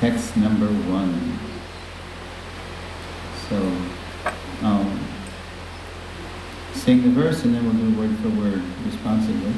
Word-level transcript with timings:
text 0.00 0.34
number 0.38 0.66
one. 0.66 1.38
So, 3.48 3.56
um, 4.66 4.98
sing 6.72 7.02
the 7.02 7.10
verse 7.10 7.44
and 7.44 7.54
then 7.54 7.64
we'll 7.64 7.74
do 7.74 8.00
word 8.00 8.16
for 8.18 8.30
word 8.30 8.62
responsively. 8.86 9.52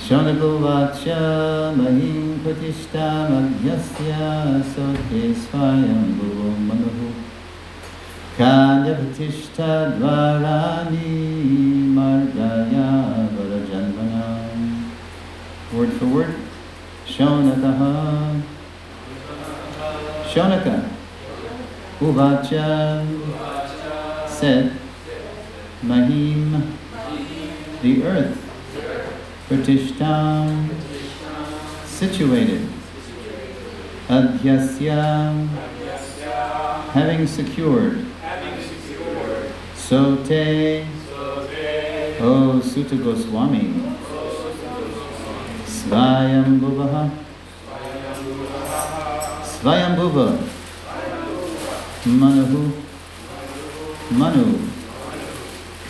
Shanagovacha 0.00 1.76
mahim 1.76 2.40
patishta 2.40 3.28
madhyasya 3.28 4.64
sote 4.64 5.34
svayambhuvo 5.34 6.56
manahu 6.68 7.12
kanya 8.38 8.94
patishta 8.94 9.98
dvarani 9.98 11.12
margaya 11.92 13.28
varajanvanam 13.36 14.92
Word 15.74 15.92
for 15.94 16.06
word. 16.06 16.34
Shonakaha 17.06 18.35
Shonaka 20.36 20.86
Uvacha 21.98 23.00
said 24.28 24.70
Mahim 25.82 26.76
the 27.80 28.02
earth 28.04 28.36
Pratishtam 29.48 30.68
situated 31.86 32.68
Adhyasya 34.08 35.48
having 36.92 37.26
secured 37.26 38.04
Sote 39.74 40.84
O 42.20 42.60
Suta 42.60 42.96
Goswami 42.96 43.72
Svayambhuvaha 45.64 47.25
Svayambhuva 49.66 50.38
Manuhu 52.06 52.70
Manu. 54.12 54.60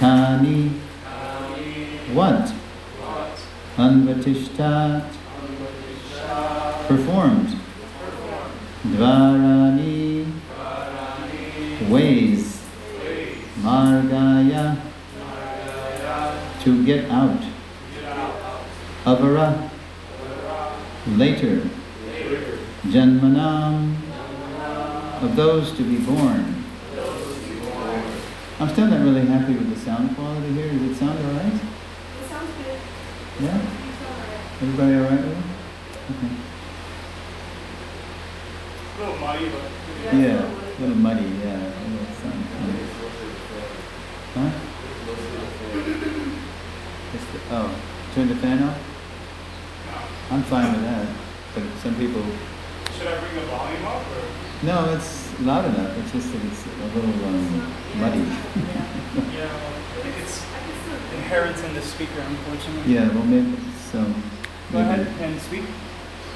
Kani 0.00 0.70
What 2.14 2.54
Anvatishtat 3.76 5.04
Performed. 6.88 7.60
Dvarani. 8.82 10.32
Ways. 11.90 12.62
Margaya. 13.60 14.80
To 16.64 16.86
get 16.86 17.10
out. 17.10 17.42
Avara. 19.04 19.68
Later 21.06 21.68
Janmanam 22.92 23.96
Of 25.22 25.36
those 25.36 25.72
to 25.76 25.82
be 25.82 25.98
born 26.04 26.56
I'm 28.58 28.70
still 28.70 28.86
not 28.86 29.02
really 29.02 29.26
happy 29.26 29.52
with 29.52 29.68
the 29.68 29.78
sound 29.78 30.16
quality 30.16 30.50
here. 30.54 30.72
Does 30.72 30.82
it 30.90 30.96
sound 30.96 31.18
alright? 31.18 31.52
It 31.52 31.60
sounds 32.26 32.50
good. 32.56 32.78
Yeah? 33.38 33.52
You 33.52 33.52
alright. 33.52 34.62
Everybody 34.62 34.94
alright 34.94 35.20
with 35.20 35.36
it? 35.36 35.44
Okay. 36.16 36.32
A 38.96 39.00
little 39.00 39.18
muddy, 39.20 39.48
but. 39.50 40.14
Yeah, 40.14 40.40
a 40.40 40.80
little 40.80 40.96
muddy, 40.96 41.28
yeah. 41.44 41.60
A 41.60 41.84
little 41.84 42.14
sound 42.16 42.44
funny. 42.48 42.80
Huh? 44.32 44.50
It's 47.12 47.26
the, 47.26 47.38
oh, 47.50 47.68
turn 48.14 48.28
the 48.28 48.36
fan 48.36 48.62
off? 48.62 48.78
I'm 50.30 50.42
fine 50.44 50.72
with 50.72 50.82
that. 50.82 51.06
But 51.54 51.64
some 51.82 51.94
people, 51.96 52.24
Should 52.96 53.06
I 53.08 53.20
bring 53.20 53.34
the 53.34 53.46
volume 53.52 53.84
up 53.84 54.02
or? 54.02 54.66
no, 54.66 54.94
it's 54.96 55.38
loud 55.40 55.64
enough. 55.66 55.96
It's 55.98 56.12
just 56.12 56.32
that 56.32 56.44
it's 56.44 56.64
a 56.66 56.86
little 56.96 57.24
um, 57.26 57.72
muddy. 58.00 58.20
Yeah, 59.36 59.44
I 59.44 60.00
think 60.02 60.16
it's 60.22 60.42
I 60.42 60.58
can 60.64 60.76
still 60.82 61.18
inherent 61.18 61.58
in 61.64 61.74
the 61.74 61.82
speaker, 61.82 62.20
unfortunately. 62.20 62.94
Yeah, 62.94 63.08
well, 63.08 63.24
maybe, 63.24 63.56
so, 63.92 64.04
Go 64.72 64.78
ahead 64.78 65.06
maybe, 65.06 65.24
and 65.24 65.40
speak. 65.42 65.64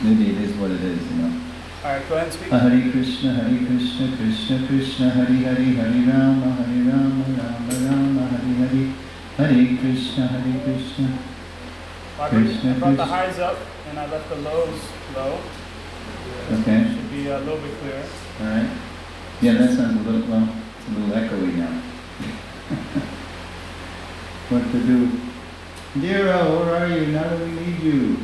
maybe 0.03 0.31
it 0.31 0.39
is 0.43 0.57
what 0.57 0.71
it 0.71 0.83
is, 0.83 1.01
you 1.11 1.17
know. 1.17 1.41
Alright, 1.83 2.07
go 2.11 2.15
ahead 2.17 2.27
and 2.27 2.35
speak. 2.35 2.51
Hare 2.51 2.91
Krishna, 2.93 3.33
Hare 3.35 3.67
Krishna, 3.67 4.17
Krishna 4.17 4.67
Krishna, 4.69 5.11
Hare 5.11 5.27
Hare, 5.27 5.55
Hare 5.81 6.13
Rama, 6.13 6.51
Hare 6.61 6.93
Rama, 6.93 7.25
Rama 7.41 7.75
Rama, 7.89 8.27
Hare 8.29 8.69
Hare, 8.69 9.49
Hare 9.49 9.79
Krishna, 9.81 10.27
Hare 10.29 10.61
Krishna. 10.65 11.19
I 12.21 12.29
Krishna, 12.29 12.71
I 12.71 12.79
brought 12.79 12.97
the 12.99 13.07
highs 13.07 13.39
up 13.39 13.57
and 13.89 13.99
I 13.99 14.07
left 14.11 14.29
the 14.29 14.37
lows 14.37 14.81
low. 15.17 15.41
Okay, 16.53 16.85
Should 16.95 17.11
be 17.11 17.27
a 17.29 17.39
little 17.39 17.59
bit 17.59 17.79
clearer. 17.81 18.05
all 18.41 18.47
right. 18.47 18.71
Yeah, 19.41 19.53
that 19.55 19.75
sounds 19.77 20.07
a 20.07 20.11
little, 20.11 20.29
well, 20.29 20.49
it's 20.79 20.89
a 20.89 20.91
little 20.99 21.17
echoey 21.17 21.55
now. 21.57 21.83
What 24.51 24.65
to 24.73 24.79
do? 24.83 24.99
Dero, 26.01 26.41
where 26.67 26.75
are 26.83 26.89
you? 26.89 27.07
Now 27.13 27.23
that 27.23 27.39
we 27.39 27.51
need 27.53 27.79
you. 27.81 28.17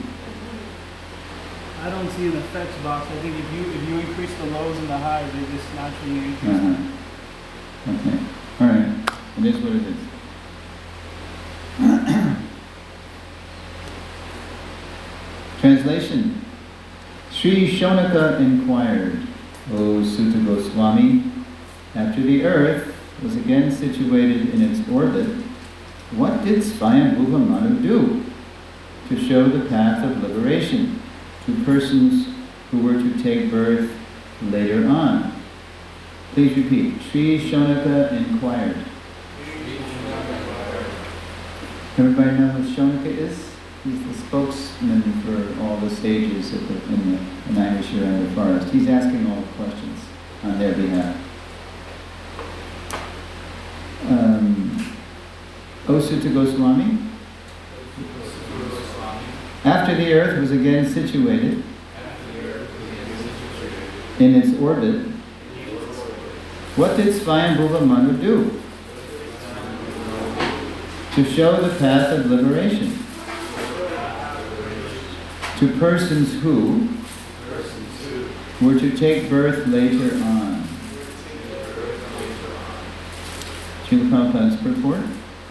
I 1.83 1.84
don't 1.91 2.11
see 2.11 2.27
an 2.27 2.37
effects 2.37 2.77
box. 2.83 3.06
I 3.09 3.17
think 3.21 3.37
if 3.39 3.53
you 3.53 3.61
if 3.72 3.83
you 3.89 3.99
increase 4.00 4.34
the 4.38 4.47
lows 4.47 4.77
and 4.77 4.88
the 4.88 4.99
highs, 4.99 5.31
they 5.33 5.44
just 5.55 5.73
naturally 5.77 6.19
increase. 6.19 6.53
Uh-huh. 6.53 7.93
Okay, 7.93 8.19
all 8.59 8.67
right. 8.67 8.88
It 9.38 9.44
is 9.47 9.56
what 9.62 9.73
it 9.77 9.84
is. 9.87 9.97
Translation. 15.61 16.35
Sri 17.46 17.78
Shonaka 17.78 18.40
inquired, 18.40 19.20
O 19.72 20.02
Suta 20.02 20.36
Goswami, 20.38 21.22
after 21.94 22.20
the 22.20 22.44
earth 22.44 22.92
was 23.22 23.36
again 23.36 23.70
situated 23.70 24.52
in 24.52 24.62
its 24.62 24.88
orbit, 24.90 25.28
what 26.10 26.44
did 26.44 26.58
Svayambhuva 26.58 27.48
Manu 27.48 27.80
do 27.80 28.24
to 29.08 29.28
show 29.28 29.48
the 29.48 29.64
path 29.68 30.02
of 30.02 30.24
liberation 30.24 31.00
to 31.44 31.64
persons 31.64 32.34
who 32.72 32.82
were 32.82 32.94
to 32.94 33.22
take 33.22 33.48
birth 33.48 33.92
later 34.42 34.84
on? 34.88 35.32
Please 36.32 36.56
repeat. 36.56 37.00
Sri 37.00 37.38
Shonaka 37.48 38.10
inquired. 38.10 38.76
Everybody 41.96 42.38
know 42.38 42.48
who 42.48 42.74
Shonaka 42.74 43.06
is? 43.06 43.56
He's 43.86 44.04
the 44.04 44.14
spokesman 44.14 45.00
for 45.22 45.62
all 45.62 45.76
the 45.76 45.88
stages 45.88 46.52
at 46.52 46.66
the, 46.66 46.74
in 46.92 47.12
the 47.12 47.19
Naimisharanya 47.52 48.34
forest. 48.34 48.72
He's 48.72 48.88
asking 48.88 49.30
all 49.30 49.41
the 49.41 49.47
questions 49.52 50.00
on 50.42 50.58
their 50.58 50.74
behalf. 50.74 51.16
Um, 54.08 54.92
Osuta 55.86 56.34
Goswami. 56.34 56.98
After 59.64 59.94
the 59.94 60.14
earth 60.14 60.41
was 60.41 60.50
again 60.50 60.88
situated 60.88 61.62
in 64.19 64.34
its 64.34 64.60
orbit, 64.60 65.06
what 66.75 66.96
did 66.96 67.14
Svayambhuva 67.14 67.86
Manu 67.86 68.20
do? 68.20 68.60
To 71.14 71.25
show 71.25 71.60
the 71.60 71.78
path 71.78 72.19
of 72.19 72.26
liberation 72.26 73.06
to 75.59 75.78
persons 75.78 76.34
who 76.43 76.87
were 78.61 78.78
to 78.78 78.94
take 78.97 79.31
birth 79.31 79.67
later 79.67 80.15
on. 80.22 80.62
Srila 83.84 84.11
Prabhupada's 84.11 84.56
purport. 84.62 85.00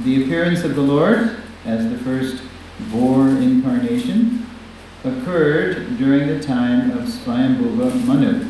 The 0.01 0.23
appearance 0.23 0.63
of 0.63 0.75
the 0.75 0.81
Lord 0.81 1.37
as 1.65 1.89
the 1.89 1.97
first 1.99 2.43
boar 2.91 3.29
incarnation 3.29 4.45
occurred 5.03 5.97
during 5.97 6.27
the 6.27 6.39
time 6.39 6.91
of 6.91 7.05
Swayambhuva 7.05 8.05
Manu, 8.05 8.45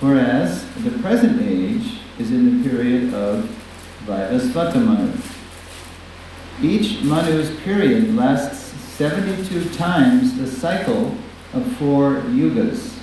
whereas 0.00 0.64
the 0.76 0.90
present 1.02 1.42
age 1.42 1.98
is 2.18 2.30
in 2.30 2.62
the 2.62 2.68
period 2.68 3.12
of 3.12 3.44
Vaivasvata 4.06 4.82
Manu. 4.82 5.12
Each 6.62 7.02
Manu's 7.02 7.50
period 7.60 8.14
lasts 8.14 8.67
72 8.98 9.70
times 9.76 10.36
the 10.38 10.46
cycle 10.48 11.14
of 11.52 11.64
four 11.76 12.22
yugas, 12.22 12.98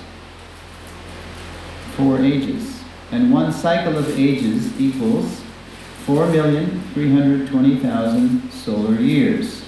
four 1.96 2.18
ages. 2.18 2.82
And 3.12 3.32
one 3.32 3.50
cycle 3.50 3.96
of 3.96 4.18
ages 4.18 4.78
equals 4.78 5.40
4,320,000 6.04 8.52
solar 8.52 9.00
years. 9.00 9.64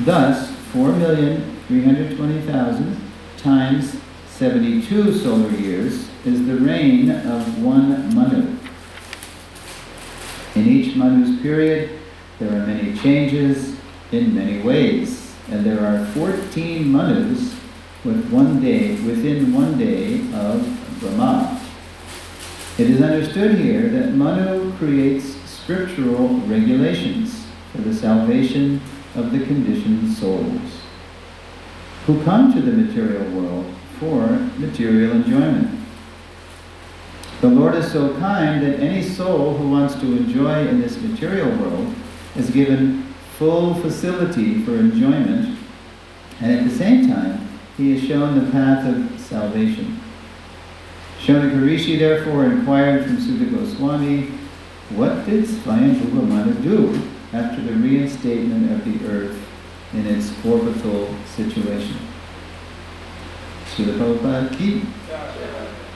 Thus, 0.00 0.50
4,320,000 0.74 2.96
times 3.38 3.96
72 4.28 5.18
solar 5.20 5.50
years 5.52 6.06
is 6.26 6.44
the 6.46 6.56
reign 6.56 7.10
of 7.10 7.62
one 7.62 8.14
Manu. 8.14 8.58
In 10.54 10.68
each 10.68 10.96
Manu's 10.96 11.40
period, 11.40 11.98
there 12.38 12.52
are 12.52 12.66
many 12.66 12.94
changes 12.98 13.77
in 14.12 14.34
many 14.34 14.62
ways, 14.62 15.34
and 15.50 15.64
there 15.64 15.80
are 15.84 16.04
14 16.12 16.90
Manus 16.90 17.54
with 18.04 18.30
one 18.30 18.60
day, 18.60 18.92
within 19.02 19.52
one 19.52 19.76
day 19.76 20.20
of 20.32 21.00
Brahma. 21.00 21.60
It 22.78 22.90
is 22.90 23.02
understood 23.02 23.58
here 23.58 23.88
that 23.88 24.14
Manu 24.14 24.72
creates 24.78 25.34
scriptural 25.44 26.28
regulations 26.46 27.44
for 27.72 27.78
the 27.78 27.92
salvation 27.92 28.80
of 29.14 29.32
the 29.32 29.44
conditioned 29.44 30.12
souls 30.12 30.80
who 32.06 32.22
come 32.24 32.52
to 32.54 32.62
the 32.62 32.72
material 32.72 33.28
world 33.32 33.66
for 33.98 34.28
material 34.58 35.12
enjoyment. 35.12 35.78
The 37.40 37.48
Lord 37.48 37.74
is 37.74 37.92
so 37.92 38.16
kind 38.18 38.64
that 38.64 38.80
any 38.80 39.02
soul 39.02 39.56
who 39.56 39.70
wants 39.70 39.94
to 39.96 40.06
enjoy 40.06 40.66
in 40.66 40.80
this 40.80 40.96
material 41.00 41.50
world 41.58 41.94
is 42.36 42.48
given 42.50 43.07
full 43.38 43.74
facility 43.74 44.64
for 44.64 44.72
enjoyment, 44.72 45.56
and 46.40 46.52
at 46.52 46.64
the 46.68 46.76
same 46.76 47.08
time, 47.08 47.48
he 47.76 47.92
is 47.92 48.02
shown 48.02 48.34
the 48.34 48.50
path 48.50 48.84
of 48.84 49.20
salvation. 49.20 50.00
Shonaka 51.20 51.64
Rishi 51.64 51.96
therefore 51.96 52.46
inquired 52.46 53.04
from 53.04 53.20
Suta 53.20 53.44
Goswami, 53.44 54.32
what 54.90 55.24
did 55.24 55.44
Swayambhuva 55.44 56.26
Manu 56.26 56.54
do 56.62 57.08
after 57.32 57.60
the 57.62 57.74
reinstatement 57.74 58.72
of 58.72 58.84
the 58.84 59.06
earth 59.06 59.40
in 59.92 60.06
its 60.06 60.32
orbital 60.44 61.14
situation? 61.36 61.96
Srila 63.66 63.98
Prabhupada 63.98 64.58
ki. 64.58 64.82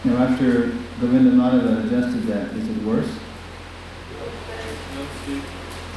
Now 0.04 0.24
after 0.24 0.66
Govinda 1.00 1.30
Madhava 1.30 1.86
adjusted 1.86 2.22
that, 2.24 2.54
is 2.54 2.68
it 2.68 2.82
worse? 2.84 3.10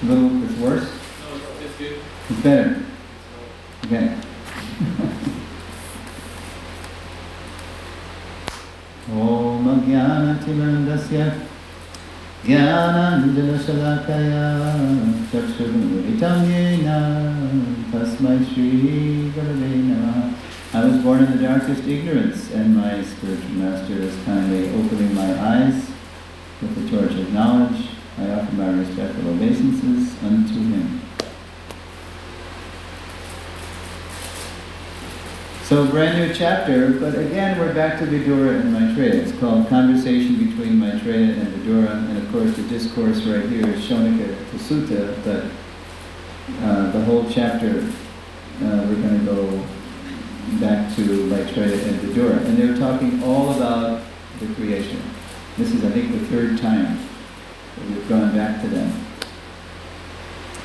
A 0.02 0.06
little, 0.06 0.44
it's 0.44 0.60
worse? 0.60 1.05
No, 1.75 1.75
it's, 1.75 1.75
it's 1.75 1.79
good. 1.79 1.99
It's 2.29 2.41
better? 2.43 2.83
Okay. 3.87 4.17
ॐ 9.11 9.69
अज्ञानतिमन्दस्य 9.71 11.25
ज्ञानाञ्जनशलाकया 12.47 14.45
चक्षुरुन्मिलितं 15.33 16.45
येन 16.51 16.87
तस्मै 17.93 18.37
श्रीगुरवे 18.53 19.73
नमः 19.89 20.19
I 20.73 20.85
was 20.85 21.03
born 21.03 21.25
in 21.25 21.33
the 21.37 21.43
darkest 21.43 21.83
ignorance, 21.83 22.53
and 22.53 22.77
my 22.77 23.03
spiritual 23.03 23.57
master 23.59 23.95
is 23.95 24.15
kindly 24.25 24.69
opening 24.69 25.13
my 25.17 25.31
eyes 25.53 25.91
with 26.63 26.77
the 26.79 26.89
torch 26.97 27.17
of 27.19 27.33
knowledge. 27.33 27.89
I 28.17 28.31
offer 28.31 28.55
my 28.55 28.69
respectful 28.79 29.31
obeisances 29.31 30.15
unto 30.23 30.55
him. 30.55 31.04
So 35.66 35.84
brand 35.88 36.20
new 36.20 36.32
chapter, 36.32 36.92
but 36.92 37.18
again 37.18 37.58
we're 37.58 37.74
back 37.74 37.98
to 37.98 38.06
Vidura 38.06 38.60
and 38.60 38.72
Maitreya. 38.72 39.16
It's 39.16 39.32
called 39.40 39.68
Conversation 39.68 40.36
between 40.46 40.80
Maitreya 40.80 41.34
and 41.40 41.48
Vidura, 41.56 42.08
and 42.08 42.20
of 42.20 42.32
course 42.32 42.56
the 42.56 42.62
discourse 42.70 43.24
right 43.24 43.50
here 43.50 43.68
is 43.70 43.84
Shonaka 43.84 44.28
to 44.52 45.16
but 45.26 45.46
uh, 46.64 46.92
the 46.92 47.04
whole 47.06 47.28
chapter 47.32 47.80
uh, 47.80 48.86
we're 48.86 49.02
going 49.02 49.18
to 49.18 49.26
go 49.26 49.66
back 50.60 50.96
to 50.98 51.02
Maitreya 51.02 51.84
and 51.88 52.00
Vidura, 52.00 52.46
and 52.46 52.60
they're 52.60 52.78
talking 52.78 53.24
all 53.24 53.56
about 53.56 54.04
the 54.40 54.46
creation. 54.54 55.02
This 55.58 55.74
is, 55.74 55.84
I 55.84 55.90
think, 55.90 56.12
the 56.12 56.28
third 56.28 56.60
time 56.60 57.00
that 57.76 57.90
we've 57.90 58.08
gone 58.08 58.36
back 58.36 58.62
to 58.62 58.68
them. 58.68 59.04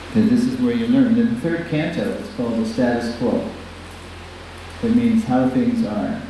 Because 0.08 0.28
this 0.28 0.44
is 0.44 0.60
where 0.60 0.74
you 0.74 0.88
learn. 0.88 1.18
In 1.18 1.34
the 1.36 1.40
third 1.40 1.70
canto, 1.70 2.06
it's 2.18 2.34
called 2.34 2.58
the 2.58 2.66
status 2.66 3.16
quo. 3.16 3.50
It 4.82 4.96
means 4.96 5.24
how 5.24 5.46
things 5.50 5.86
are. 5.86 6.22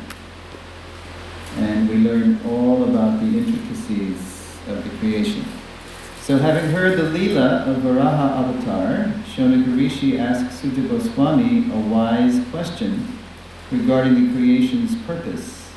And 1.55 1.87
we 1.87 1.95
learn 1.95 2.41
all 2.45 2.83
about 2.83 3.21
the 3.21 3.37
intricacies 3.37 4.57
of 4.67 4.83
the 4.83 4.89
creation. 4.97 5.45
So 6.19 6.37
having 6.37 6.69
heard 6.71 6.97
the 6.97 7.17
Leela 7.17 7.65
of 7.65 7.77
Varaha 7.77 8.43
Avatar, 8.43 9.13
Shonaka 9.23 9.77
Rishi 9.77 10.19
asks 10.19 10.59
Suta 10.59 10.81
Goswami 10.81 11.71
a 11.71 11.79
wise 11.79 12.45
question 12.51 13.17
regarding 13.71 14.15
the 14.15 14.33
creation's 14.37 15.01
purpose. 15.03 15.71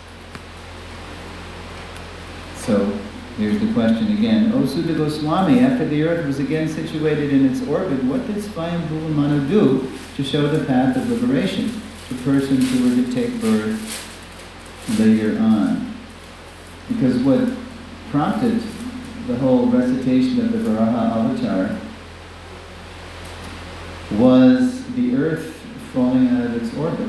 So 2.56 2.99
here's 3.37 3.61
the 3.61 3.73
question 3.73 4.19
again. 4.19 4.53
O 4.53 4.67
Suta 4.67 4.94
Goswami, 4.94 5.61
after 5.61 5.87
the 5.88 6.03
earth 6.03 6.26
was 6.26 6.41
again 6.41 6.69
situated 6.69 7.32
in 7.32 7.47
its 7.47 7.62
orbit, 7.69 8.03
what 8.03 8.26
did 8.26 8.37
Swayambhuva 8.37 9.11
Manu 9.15 9.49
do 9.49 9.93
to 10.17 10.25
show 10.25 10.49
the 10.49 10.65
path 10.65 10.97
of 10.97 11.09
liberation 11.09 11.81
to 12.08 12.14
persons 12.22 12.70
who 12.70 12.88
were 12.88 13.04
to 13.04 13.12
take 13.12 13.40
birth 13.40 14.98
later 14.98 15.38
on? 15.38 15.94
Because 16.88 17.18
what 17.22 17.48
prompted 18.10 18.62
the 19.26 19.36
whole 19.36 19.66
recitation 19.66 20.40
of 20.40 20.52
the 20.52 20.58
Varaha 20.58 21.16
avatar 21.16 21.80
was 24.18 24.84
the 24.94 25.16
earth 25.16 25.54
falling 25.92 26.28
out 26.28 26.44
of 26.44 26.62
its 26.62 26.76
orbit. 26.76 27.08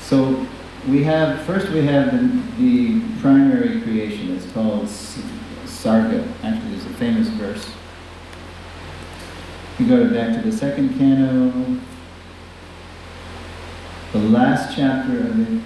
So 0.00 0.46
we 0.88 1.02
have, 1.04 1.42
first 1.42 1.68
we 1.70 1.82
have 1.82 2.12
the, 2.12 2.42
the 2.58 3.20
primary 3.20 3.80
creation, 3.82 4.34
it's 4.36 4.50
called 4.52 4.84
Sarga. 4.84 6.26
Actually, 6.42 6.70
there's 6.70 6.86
a 6.86 6.94
famous 6.94 7.28
verse. 7.28 7.70
You 9.78 9.88
go 9.88 10.12
back 10.12 10.40
to 10.40 10.48
the 10.48 10.56
second 10.56 10.96
canto, 10.98 11.80
the 14.14 14.20
last 14.20 14.76
chapter 14.76 15.18
of 15.18 15.36
the 15.36 15.60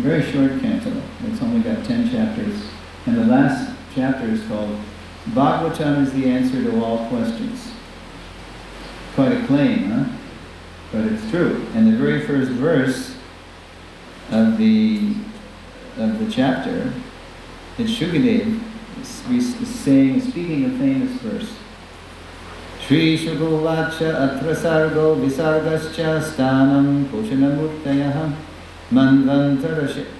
very 0.00 0.22
short 0.22 0.58
canto. 0.62 0.90
It's 1.26 1.42
only 1.42 1.60
got 1.60 1.84
10 1.84 2.10
chapters. 2.10 2.64
And 3.04 3.18
the 3.18 3.26
last 3.26 3.76
chapter 3.94 4.24
is 4.24 4.42
called 4.46 4.74
Bhagavatam 5.26 6.02
is 6.02 6.12
the 6.14 6.30
answer 6.30 6.62
to 6.62 6.82
all 6.82 7.06
questions. 7.08 7.72
Quite 9.14 9.32
a 9.32 9.46
claim, 9.46 9.90
huh? 9.90 10.16
But 10.92 11.12
it's 11.12 11.30
true. 11.30 11.66
And 11.74 11.92
the 11.92 11.98
very 11.98 12.26
first 12.26 12.50
verse 12.52 13.16
of 14.30 14.56
the 14.56 15.14
of 15.98 16.18
the 16.24 16.30
chapter, 16.30 16.94
it's 17.76 17.90
Shukadev 17.90 18.62
saying, 19.04 20.20
speaking 20.22 20.64
a 20.64 20.78
famous 20.78 21.10
verse. 21.20 21.52
Shugovacha 22.88 24.08
atra 24.16 24.54
sargo 24.56 25.14
visargascha 25.20 26.22
stanam 26.22 27.04
poshanamurtayah 27.10 28.34
manvantare 28.90 30.16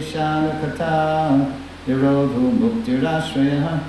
shanakata 0.00 1.52
nirodho 1.86 2.44
muktirashrayah 2.56 3.84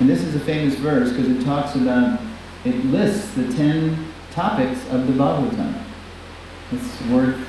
And 0.00 0.10
this 0.10 0.22
is 0.22 0.36
a 0.36 0.40
famous 0.40 0.74
verse 0.74 1.08
because 1.08 1.28
it 1.30 1.42
talks 1.42 1.74
about, 1.74 2.20
it 2.66 2.84
lists 2.84 3.32
the 3.32 3.50
ten 3.50 4.12
topics 4.30 4.86
of 4.90 5.06
the 5.06 5.14
Bhagavatam. 5.14 5.72
It's 6.70 7.00
worth 7.10 7.48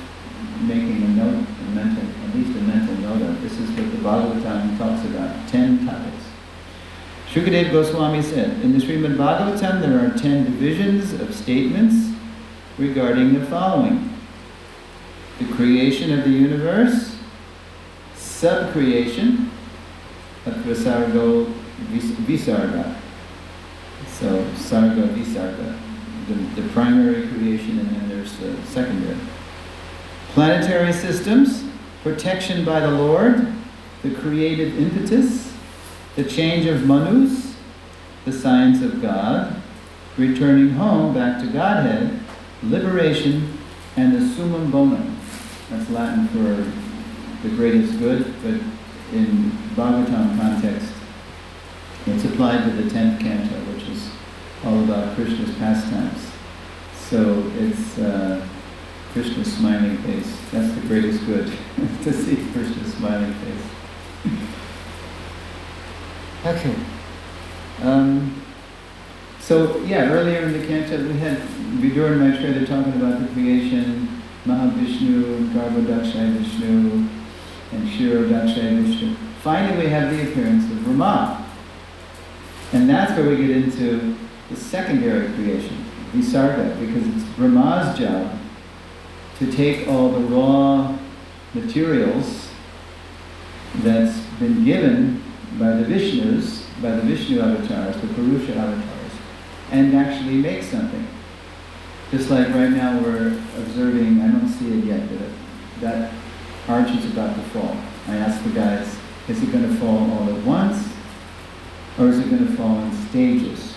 making 0.62 1.02
a 1.02 1.08
note, 1.08 1.44
a 1.46 1.70
mental, 1.72 2.04
at 2.24 2.34
least 2.34 2.56
a 2.56 2.62
mental 2.62 2.94
note 2.94 3.20
of. 3.20 3.42
This 3.42 3.58
is 3.58 3.68
what 3.72 3.90
the 3.90 3.98
Bhagavatam 3.98 4.78
talks 4.78 5.04
about, 5.04 5.46
ten 5.46 5.86
topics. 5.86 6.31
Shukadev 7.32 7.72
Goswami 7.72 8.20
said, 8.20 8.62
in 8.62 8.78
the 8.78 8.84
Srimad 8.84 9.16
Bhagavatam 9.16 9.80
there 9.80 10.04
are 10.04 10.10
ten 10.18 10.44
divisions 10.44 11.14
of 11.14 11.34
statements 11.34 12.14
regarding 12.76 13.32
the 13.32 13.46
following. 13.46 14.18
The 15.38 15.46
creation 15.54 16.12
of 16.12 16.24
the 16.24 16.30
universe, 16.30 17.16
sub-creation, 18.14 19.50
Atrasargo 20.44 21.50
Visarga. 21.86 22.96
So, 24.08 24.44
Sarga 24.56 25.08
Visarga, 25.14 25.78
the, 26.28 26.34
the 26.60 26.68
primary 26.68 27.28
creation, 27.28 27.78
and 27.78 27.88
then 27.96 28.08
there's 28.10 28.36
the 28.36 28.54
secondary. 28.66 29.16
Planetary 30.34 30.92
systems, 30.92 31.64
protection 32.02 32.62
by 32.66 32.80
the 32.80 32.90
Lord, 32.90 33.54
the 34.02 34.10
creative 34.16 34.78
impetus, 34.78 35.51
the 36.16 36.24
change 36.24 36.66
of 36.66 36.86
manus, 36.86 37.56
the 38.24 38.32
science 38.32 38.82
of 38.82 39.00
God, 39.00 39.62
returning 40.18 40.70
home 40.70 41.14
back 41.14 41.40
to 41.40 41.46
Godhead, 41.46 42.20
liberation, 42.62 43.58
and 43.96 44.14
the 44.14 44.34
summum 44.34 44.70
bonum. 44.70 45.18
That's 45.70 45.88
Latin 45.90 46.28
for 46.28 47.48
the 47.48 47.54
greatest 47.56 47.98
good, 47.98 48.34
but 48.42 48.60
in 49.16 49.50
Bhagavatam 49.74 50.38
context, 50.38 50.92
it's 52.06 52.24
applied 52.24 52.64
to 52.64 52.70
the 52.70 52.90
10th 52.90 53.20
canto, 53.20 53.54
which 53.72 53.84
is 53.88 54.10
all 54.64 54.84
about 54.84 55.14
Krishna's 55.14 55.54
pastimes. 55.56 56.30
So 56.94 57.50
it's 57.56 57.98
uh, 57.98 58.46
Krishna's 59.12 59.52
smiling 59.52 59.96
face. 59.98 60.36
That's 60.50 60.74
the 60.74 60.86
greatest 60.88 61.24
good, 61.26 61.46
to 62.02 62.12
see 62.12 62.36
Krishna's 62.52 62.94
smiling 62.94 63.32
face. 63.34 64.61
Okay. 66.44 66.74
Um, 67.82 68.42
so 69.38 69.78
yeah, 69.84 70.10
earlier 70.10 70.40
in 70.40 70.52
the 70.52 70.66
canto, 70.66 71.06
we 71.06 71.16
had 71.18 71.38
Vidur 71.78 72.12
and 72.12 72.20
Maitreya 72.20 72.66
talking 72.66 72.94
about 72.94 73.20
the 73.20 73.32
creation, 73.32 74.20
Mahavishnu, 74.44 75.52
Garbhodakashayi 75.52 76.38
Vishnu, 76.38 77.08
and 77.70 77.88
Kshirodakashayi 77.88 78.82
Vishnu. 78.82 79.14
Finally, 79.42 79.84
we 79.84 79.90
have 79.90 80.10
the 80.10 80.32
appearance 80.32 80.64
of 80.64 80.82
Brahma. 80.82 81.48
And 82.72 82.90
that's 82.90 83.12
where 83.12 83.28
we 83.28 83.36
get 83.36 83.50
into 83.50 84.16
the 84.50 84.56
secondary 84.56 85.32
creation, 85.34 85.84
Visarga, 86.12 86.76
because 86.80 87.06
it's 87.06 87.24
Brahma's 87.36 87.96
job 87.96 88.36
to 89.38 89.52
take 89.52 89.86
all 89.86 90.10
the 90.10 90.20
raw 90.20 90.98
materials 91.54 92.48
that's 93.76 94.18
been 94.40 94.64
given 94.64 95.21
by 95.58 95.70
the 95.70 95.84
Vishnus, 95.84 96.64
by 96.82 96.92
the 96.92 97.02
Vishnu 97.02 97.40
avatars, 97.40 98.00
the 98.00 98.08
Purusha 98.08 98.54
avatars, 98.56 99.12
and 99.70 99.94
actually 99.94 100.36
make 100.36 100.62
something. 100.62 101.06
Just 102.10 102.30
like 102.30 102.48
right 102.48 102.70
now 102.70 103.00
we're 103.00 103.28
observing, 103.56 104.20
I 104.20 104.28
don't 104.28 104.48
see 104.48 104.78
it 104.78 104.84
yet, 104.84 105.08
but 105.08 105.28
that 105.80 106.12
arch 106.68 106.90
is 106.90 107.10
about 107.12 107.34
to 107.36 107.42
fall. 107.50 107.76
I 108.08 108.16
asked 108.16 108.44
the 108.44 108.50
guys, 108.50 108.96
is 109.28 109.42
it 109.42 109.52
going 109.52 109.68
to 109.68 109.74
fall 109.76 110.10
all 110.10 110.36
at 110.36 110.44
once, 110.44 110.88
or 111.98 112.08
is 112.08 112.18
it 112.18 112.28
going 112.28 112.46
to 112.46 112.56
fall 112.56 112.80
in 112.80 112.92
stages? 113.08 113.74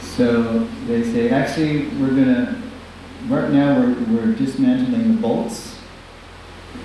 So 0.00 0.60
they 0.86 1.02
say, 1.02 1.30
actually, 1.30 1.88
we're 1.98 2.14
going 2.14 2.34
to, 2.34 2.62
right 3.28 3.50
now 3.50 3.80
we're, 3.80 3.94
we're 4.04 4.32
dismantling 4.34 5.16
the 5.16 5.20
bolts, 5.20 5.78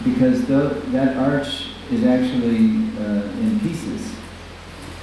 because 0.04 0.46
tho- 0.46 0.80
that 0.92 1.18
arch 1.18 1.70
is 1.92 2.04
actually 2.04 2.88
uh, 3.00 3.24
in 3.40 3.60
pieces. 3.62 4.16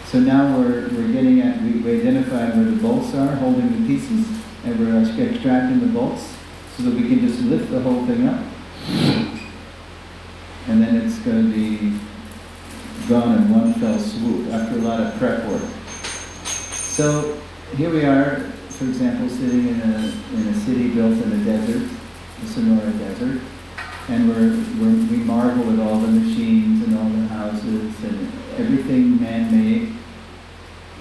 So 0.07 0.21
now 0.21 0.59
we're, 0.59 0.89
we're 0.91 1.13
getting 1.13 1.41
at, 1.41 1.61
we, 1.63 1.81
we 1.81 2.01
identified 2.01 2.55
where 2.57 2.65
the 2.65 2.77
bolts 2.77 3.15
are, 3.15 3.35
holding 3.37 3.71
the 3.81 3.87
pieces, 3.87 4.27
and 4.65 4.79
we're 4.79 5.01
extracting 5.03 5.81
the 5.81 5.87
bolts 5.87 6.35
so 6.77 6.85
that 6.85 6.95
we 6.95 7.09
can 7.09 7.21
just 7.21 7.41
lift 7.43 7.71
the 7.71 7.81
whole 7.81 8.07
thing 8.07 8.29
up. 8.29 8.45
And 10.69 10.83
then 10.83 10.97
it's 10.97 11.19
going 11.21 11.51
to 11.51 11.55
be 11.55 11.99
gone 13.09 13.39
in 13.39 13.51
one 13.51 13.75
fell 13.75 13.99
swoop 13.99 14.53
after 14.53 14.77
a 14.77 14.83
lot 14.83 15.01
of 15.01 15.15
prep 15.19 15.47
work. 15.47 15.63
So 16.45 17.41
here 17.77 17.91
we 17.91 18.05
are, 18.05 18.53
for 18.71 18.85
example, 18.85 19.29
sitting 19.29 19.69
in 19.69 19.81
a, 19.81 20.13
in 20.35 20.49
a 20.49 20.55
city 20.61 20.95
built 20.95 21.21
in 21.21 21.33
a 21.33 21.45
desert, 21.45 21.91
the 22.41 22.47
Sonora 22.47 22.93
Desert, 22.93 23.41
and 24.09 24.29
we're, 24.29 24.51
we're, 24.81 25.11
we 25.11 25.17
marvel 25.25 25.73
at 25.73 25.87
all 25.87 25.99
the 25.99 26.09
machines 26.09 26.85
and 26.87 26.97
all 26.97 27.09
the 27.09 27.27
houses 27.29 28.05
and 28.05 28.33
everything 28.59 29.21
man-made. 29.21 29.95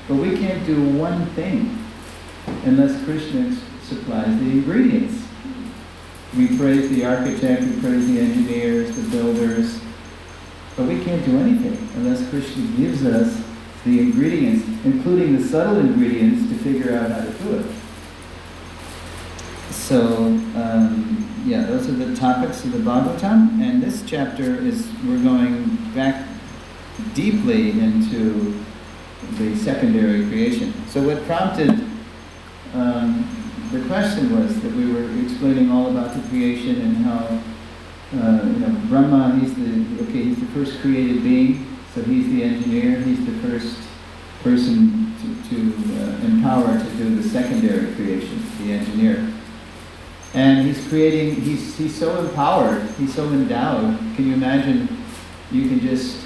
But 0.07 0.15
we 0.15 0.37
can't 0.37 0.62
do 0.73 0.97
one 0.97 1.25
thing 1.27 1.77
unless 2.65 3.03
Krishna 3.05 3.55
supplies 3.83 4.37
the 4.39 4.51
ingredients. 4.51 5.23
We 6.35 6.57
praise 6.57 6.89
the 6.89 7.05
architect, 7.05 7.61
we 7.61 7.79
praise 7.79 8.07
the 8.07 8.19
engineers, 8.19 8.95
the 8.95 9.09
builders, 9.15 9.79
but 10.75 10.87
we 10.87 11.03
can't 11.03 11.23
do 11.25 11.37
anything 11.37 11.77
unless 11.95 12.27
Krishna 12.29 12.65
gives 12.75 13.05
us 13.05 13.43
the 13.85 13.99
ingredients, 13.99 14.65
including 14.83 15.37
the 15.37 15.47
subtle 15.47 15.77
ingredients, 15.77 16.49
to 16.49 16.57
figure 16.63 16.97
out 16.97 17.11
how 17.11 17.21
to 17.21 17.31
do 17.31 17.59
it. 17.59 17.65
So, 19.69 20.25
um, 20.55 21.43
yeah, 21.45 21.65
those 21.65 21.87
are 21.89 21.91
the 21.91 22.15
topics 22.15 22.63
of 22.63 22.71
the 22.71 22.79
Bhagavatam, 22.79 23.61
and 23.61 23.83
this 23.83 24.03
chapter 24.07 24.55
is, 24.55 24.89
we're 25.05 25.21
going 25.21 25.75
back 25.93 26.27
deeply 27.13 27.71
into 27.71 28.63
the 29.37 29.55
secondary 29.55 30.25
creation. 30.27 30.73
So 30.87 31.01
what 31.01 31.23
prompted 31.25 31.69
um, 32.73 33.29
the 33.71 33.81
question 33.87 34.37
was 34.37 34.61
that 34.61 34.71
we 34.73 34.91
were 34.91 35.09
explaining 35.23 35.71
all 35.71 35.89
about 35.89 36.15
the 36.15 36.21
creation 36.29 36.79
and 36.81 36.97
how, 36.97 37.41
uh, 38.19 38.45
you 38.45 38.59
know, 38.59 38.81
Brahma, 38.87 39.39
he's 39.39 39.53
the, 39.55 40.03
okay, 40.03 40.23
he's 40.23 40.39
the 40.39 40.45
first 40.47 40.79
created 40.81 41.23
being, 41.23 41.65
so 41.93 42.03
he's 42.03 42.27
the 42.29 42.43
engineer, 42.43 42.99
he's 42.99 43.25
the 43.25 43.31
first 43.47 43.77
person 44.43 45.15
to, 45.21 45.49
to 45.49 46.01
uh, 46.01 46.25
empower 46.25 46.77
to 46.77 46.89
do 46.97 47.15
the 47.15 47.27
secondary 47.27 47.93
creation, 47.95 48.43
the 48.59 48.73
engineer. 48.73 49.33
And 50.35 50.67
he's 50.67 50.87
creating, 50.87 51.41
he's, 51.41 51.77
he's 51.77 51.95
so 51.95 52.19
empowered, 52.25 52.81
he's 52.97 53.13
so 53.13 53.25
endowed. 53.25 53.97
Can 54.15 54.27
you 54.27 54.33
imagine, 54.33 54.87
you 55.51 55.67
can 55.67 55.79
just, 55.79 56.25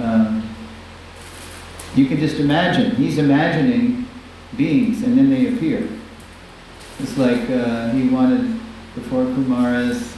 um, 0.00 0.41
you 1.94 2.06
can 2.06 2.18
just 2.18 2.36
imagine, 2.36 2.94
he's 2.96 3.18
imagining 3.18 4.08
beings 4.56 5.02
and 5.02 5.16
then 5.16 5.30
they 5.30 5.54
appear. 5.54 5.88
It's 6.98 7.18
like 7.18 7.50
uh, 7.50 7.90
he 7.90 8.08
wanted 8.08 8.60
the 8.94 9.00
four 9.02 9.24
Kumaras 9.24 10.16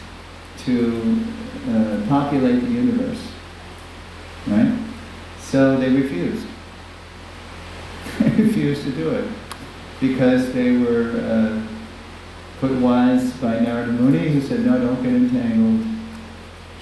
to 0.64 1.24
uh, 1.68 2.06
populate 2.08 2.60
the 2.60 2.70
universe, 2.70 3.20
right? 4.46 4.76
So 5.40 5.76
they 5.78 5.90
refused. 5.90 6.46
they 8.20 8.42
refused 8.42 8.82
to 8.84 8.92
do 8.92 9.10
it 9.10 9.28
because 10.00 10.52
they 10.52 10.76
were 10.76 11.10
uh, 11.20 11.66
put 12.60 12.72
wise 12.80 13.32
by 13.34 13.58
Narada 13.60 13.92
Muni, 13.92 14.28
who 14.28 14.40
said, 14.40 14.60
no, 14.60 14.78
don't 14.78 15.02
get 15.02 15.12
entangled. 15.12 15.86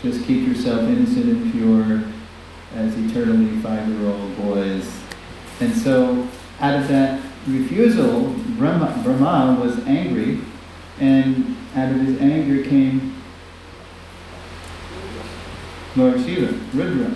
Just 0.02 0.26
keep 0.26 0.46
yourself 0.48 0.82
innocent 0.82 1.26
and 1.26 1.52
pure 1.52 2.11
as 2.74 2.96
eternally 2.96 3.60
five-year-old 3.60 4.36
boys. 4.36 4.90
And 5.60 5.72
so 5.74 6.28
out 6.60 6.80
of 6.80 6.88
that 6.88 7.20
refusal, 7.46 8.34
Brahma, 8.56 9.00
Brahma 9.04 9.60
was 9.60 9.78
angry, 9.86 10.40
and 11.00 11.56
out 11.74 11.92
of 11.92 12.00
his 12.00 12.20
anger 12.20 12.68
came 12.68 13.22
Lord 15.96 16.20
Shiva, 16.24 16.52
Rudra. 16.72 17.14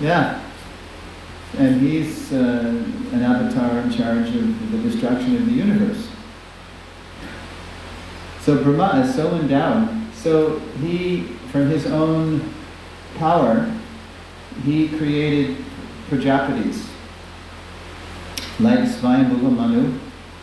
Yeah. 0.00 0.44
And 1.56 1.80
he's 1.80 2.30
uh, 2.32 2.84
an 3.12 3.22
avatar 3.22 3.78
in 3.78 3.90
charge 3.90 4.28
of 4.28 4.70
the 4.70 4.78
destruction 4.78 5.36
of 5.36 5.46
the 5.46 5.52
universe. 5.52 6.08
So 8.42 8.62
Brahma 8.62 9.02
is 9.02 9.14
so 9.14 9.34
endowed. 9.34 10.12
So 10.14 10.58
he, 10.80 11.22
from 11.50 11.68
his 11.68 11.86
own 11.86 12.52
power, 13.16 13.72
he 14.64 14.88
created 14.88 15.56
Prajapatis, 16.08 16.86
like 18.60 18.80
Svayambhuva 18.80 19.54
Manu 19.54 19.98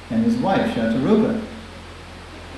and 0.10 0.24
his 0.24 0.38
wife, 0.38 0.74
Shatarupa. 0.76 1.44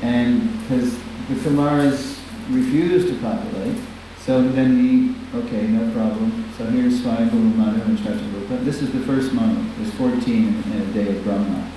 And 0.02 0.62
because 0.62 0.98
the 1.30 1.36
Kumaras 1.36 2.20
refused 2.50 3.08
to 3.08 3.20
populate, 3.20 3.78
so 4.20 4.48
then 4.50 4.78
he, 4.78 5.16
okay, 5.40 5.68
no 5.68 5.92
problem. 5.94 6.46
So 6.58 6.66
here's 6.66 7.02
Svayambhuva 7.02 7.56
Manu 7.56 7.82
and 7.84 7.98
Shatarupa. 7.98 8.64
This 8.64 8.82
is 8.82 8.92
the 8.92 9.00
first 9.02 9.34
Manu. 9.34 9.64
There's 9.78 9.94
14 9.96 10.64
in 10.72 10.82
a 10.82 10.86
day 10.94 11.16
of 11.16 11.24
Brahma. 11.24 11.72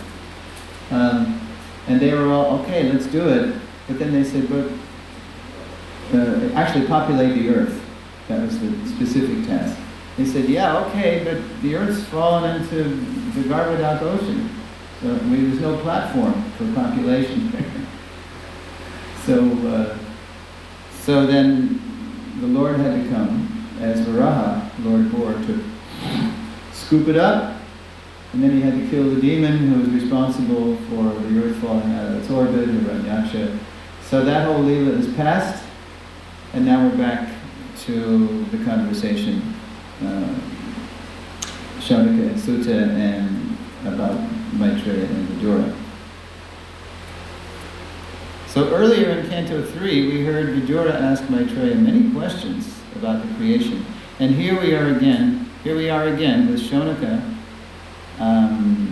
Um, 0.90 1.40
and 1.86 2.00
they 2.00 2.12
were 2.12 2.32
all, 2.32 2.60
okay, 2.60 2.92
let's 2.92 3.06
do 3.06 3.28
it. 3.28 3.54
But 3.86 3.98
then 3.98 4.12
they 4.12 4.24
said, 4.24 4.48
but 4.48 4.70
uh, 6.12 6.52
actually 6.54 6.86
populate 6.86 7.34
the 7.34 7.48
earth. 7.50 7.69
That 8.30 8.42
was 8.42 8.60
the 8.60 8.70
specific 8.86 9.44
task. 9.44 9.76
They 10.16 10.24
said, 10.24 10.48
yeah, 10.48 10.78
okay, 10.86 11.24
but 11.24 11.62
the 11.62 11.74
earth's 11.74 12.04
fallen 12.04 12.62
into 12.62 12.84
the 12.84 13.48
Garbhodak 13.48 14.02
Ocean. 14.02 14.48
So 15.02 15.14
we, 15.28 15.46
there's 15.46 15.60
no 15.60 15.76
platform 15.78 16.40
for 16.52 16.72
population 16.72 17.50
so, 19.26 19.42
uh, 19.66 19.98
so 21.00 21.26
then 21.26 21.82
the 22.40 22.46
Lord 22.46 22.76
had 22.76 23.02
to 23.02 23.10
come 23.10 23.66
as 23.80 24.00
Varaha, 24.06 24.70
Lord 24.84 25.10
Boar, 25.10 25.32
to 25.32 25.64
scoop 26.72 27.08
it 27.08 27.16
up, 27.16 27.56
and 28.32 28.44
then 28.44 28.52
he 28.52 28.60
had 28.60 28.74
to 28.74 28.88
kill 28.90 29.12
the 29.12 29.20
demon 29.20 29.58
who 29.58 29.80
was 29.80 29.88
responsible 29.88 30.76
for 30.88 31.02
the 31.20 31.44
earth 31.44 31.56
falling 31.56 31.92
out 31.94 32.12
of 32.12 32.22
its 32.22 32.30
orbit, 32.30 32.68
Hiranyaksha. 32.68 33.58
So 34.04 34.24
that 34.24 34.46
whole 34.46 34.62
Leela 34.62 35.00
is 35.00 35.12
past, 35.14 35.64
and 36.52 36.64
now 36.64 36.86
we're 36.86 36.96
back 36.96 37.29
to 37.86 38.44
the 38.46 38.64
conversation, 38.64 39.54
uh, 40.02 40.38
and 41.88 42.40
Suta, 42.40 42.74
and 42.74 43.56
about 43.84 44.18
Maitreya 44.52 45.06
and 45.06 45.28
Vidura. 45.28 45.76
So 48.46 48.74
earlier 48.74 49.10
in 49.10 49.28
Canto 49.28 49.64
3, 49.64 50.08
we 50.08 50.24
heard 50.24 50.48
Vidura 50.48 50.92
ask 50.92 51.22
Maitreya 51.30 51.76
many 51.76 52.10
questions 52.12 52.80
about 52.96 53.26
the 53.26 53.34
creation. 53.34 53.84
And 54.18 54.34
here 54.34 54.60
we 54.60 54.74
are 54.74 54.88
again, 54.96 55.48
here 55.64 55.76
we 55.76 55.88
are 55.88 56.08
again 56.08 56.50
with 56.50 56.60
Shaunaka 56.60 57.22
um, 58.18 58.89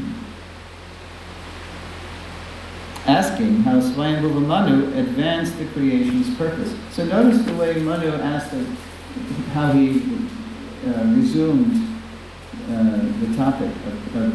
asking 3.09 3.63
how 3.63 3.81
Swayambhuva 3.81 4.47
Manu 4.47 4.95
advanced 4.99 5.59
the 5.59 5.65
creation's 5.67 6.37
purpose. 6.37 6.75
So 6.93 7.07
notice 7.07 7.43
the 7.43 7.55
way 7.55 7.81
Manu 7.81 8.13
asked 8.13 8.51
the, 8.51 8.65
how 9.55 9.73
he 9.73 10.03
uh, 10.87 11.05
resumed 11.17 11.99
uh, 12.71 13.01
the 13.27 13.35
topic 13.35 13.71
of, 13.87 14.17
of 14.17 14.33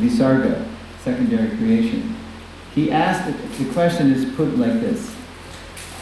Visarga, 0.00 0.68
secondary 1.02 1.56
creation. 1.56 2.14
He 2.74 2.92
asked, 2.92 3.26
the 3.58 3.72
question 3.72 4.12
is 4.12 4.32
put 4.36 4.58
like 4.58 4.80
this. 4.80 5.16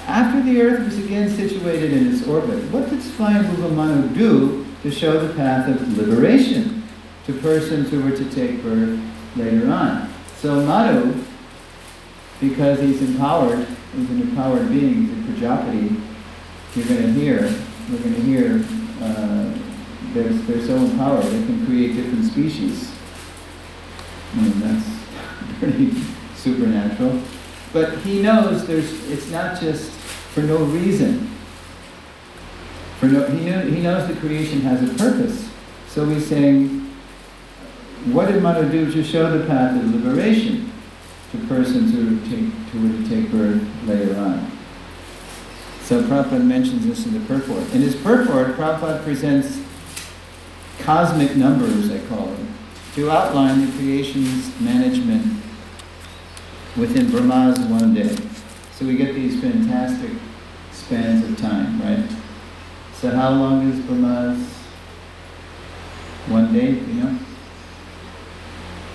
After 0.08 0.42
the 0.42 0.60
earth 0.60 0.84
was 0.84 0.98
again 0.98 1.30
situated 1.30 1.92
in 1.92 2.12
its 2.12 2.26
orbit, 2.26 2.64
what 2.72 2.90
did 2.90 2.98
Swayambhuva 2.98 3.72
Manu 3.72 4.08
do 4.14 4.66
to 4.82 4.90
show 4.90 5.24
the 5.24 5.32
path 5.34 5.68
of 5.68 5.96
liberation 5.96 6.82
to 7.26 7.32
persons 7.40 7.90
who 7.90 8.02
were 8.02 8.16
to 8.16 8.28
take 8.32 8.60
birth 8.62 8.98
later 9.36 9.70
on? 9.70 10.12
So 10.38 10.66
Manu, 10.66 11.24
because 12.40 12.80
he's 12.80 13.02
empowered, 13.02 13.66
he's 13.94 14.10
an 14.10 14.22
empowered 14.22 14.68
being, 14.70 15.06
he's 15.06 15.12
a 15.12 15.32
Prajapati, 15.32 16.00
you're 16.74 16.86
going 16.86 17.02
to 17.02 17.12
hear, 17.12 17.42
we're 17.90 17.98
going 17.98 18.14
to 18.14 18.20
hear, 18.20 18.64
uh, 19.02 19.58
they're, 20.12 20.28
they're 20.28 20.66
so 20.66 20.76
empowered, 20.76 21.24
they 21.24 21.44
can 21.46 21.66
create 21.66 21.94
different 21.94 22.24
species. 22.24 22.94
I 24.34 24.40
mean, 24.40 24.60
that's 24.60 24.88
pretty 25.58 25.92
supernatural. 26.36 27.20
But 27.72 27.98
he 27.98 28.22
knows 28.22 28.66
there's, 28.66 29.10
it's 29.10 29.30
not 29.30 29.60
just 29.60 29.90
for 29.90 30.40
no 30.40 30.58
reason. 30.58 31.30
For 33.00 33.06
no, 33.06 33.26
he, 33.26 33.44
knew, 33.44 33.60
he 33.60 33.80
knows 33.80 34.08
the 34.08 34.14
creation 34.16 34.60
has 34.62 34.82
a 34.82 34.94
purpose. 34.94 35.50
So 35.88 36.08
he's 36.08 36.26
saying, 36.26 36.68
what 38.06 38.28
did 38.28 38.42
Manu 38.42 38.70
do 38.70 38.90
to 38.92 39.04
show 39.04 39.36
the 39.36 39.46
path 39.46 39.76
of 39.76 39.94
liberation 39.94 40.72
to 41.32 41.38
persons 41.46 41.92
who, 41.92 42.20
take, 42.28 42.52
who 42.70 42.82
were 42.82 42.92
to 42.96 43.08
take 43.08 43.30
birth 43.30 43.62
later 43.84 44.16
on? 44.18 44.50
So 45.82 46.02
Prabhupada 46.02 46.44
mentions 46.44 46.84
this 46.86 47.06
in 47.06 47.14
the 47.14 47.20
purport. 47.20 47.62
In 47.74 47.80
his 47.80 47.96
purport, 47.96 48.56
Prabhupada 48.56 49.02
presents 49.04 49.60
cosmic 50.80 51.36
numbers, 51.36 51.90
I 51.90 51.98
call 52.08 52.26
them, 52.26 52.54
to 52.94 53.10
outline 53.10 53.66
the 53.66 53.72
creation's 53.78 54.58
management 54.60 55.42
within 56.76 57.10
Brahma's 57.10 57.58
one 57.60 57.94
day. 57.94 58.16
So 58.72 58.86
we 58.86 58.96
get 58.96 59.14
these 59.14 59.40
fantastic 59.40 60.12
spans 60.72 61.24
of 61.28 61.36
time, 61.38 61.80
right? 61.82 62.08
So 62.94 63.10
how 63.10 63.30
long 63.30 63.68
is 63.70 63.80
Brahma's 63.86 64.38
one 66.28 66.52
day, 66.52 66.70
you 66.72 66.94
know? 66.94 67.18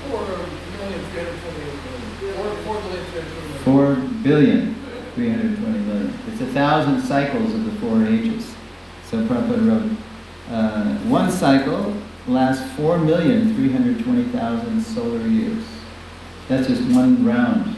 Four 0.10 0.22
million, 0.22 0.50
three 1.10 1.24
hundred 1.24 1.40
twenty-eight 1.42 1.80
million. 1.84 2.36
Four, 2.36 2.56
four 2.64 2.82
million, 2.82 3.06
three 3.06 3.22
hundred 3.22 3.34
twenty 3.34 3.48
million. 3.50 3.64
Four 3.64 4.13
billion, 4.24 4.76
three 5.16 5.30
hundred 5.30 5.58
twenty 5.58 5.80
million. 5.80 6.14
It's 6.32 6.42
a 6.42 6.48
thousand 6.48 7.02
cycles 7.02 7.54
of 7.54 7.66
the 7.66 7.72
four 7.80 8.04
ages. 8.06 8.56
So 9.10 9.24
Prabhupada 9.26 9.68
wrote, 9.70 9.98
uh, 10.50 10.98
one 11.10 11.30
cycle 11.30 11.96
lasts 12.28 12.74
four 12.76 12.98
million, 12.98 13.54
three 13.56 13.72
hundred 13.72 14.04
twenty 14.04 14.24
thousand 14.26 14.82
solar 14.82 15.28
years. 15.28 15.64
That's 16.48 16.68
just 16.68 16.82
one 16.94 17.24
round 17.26 17.76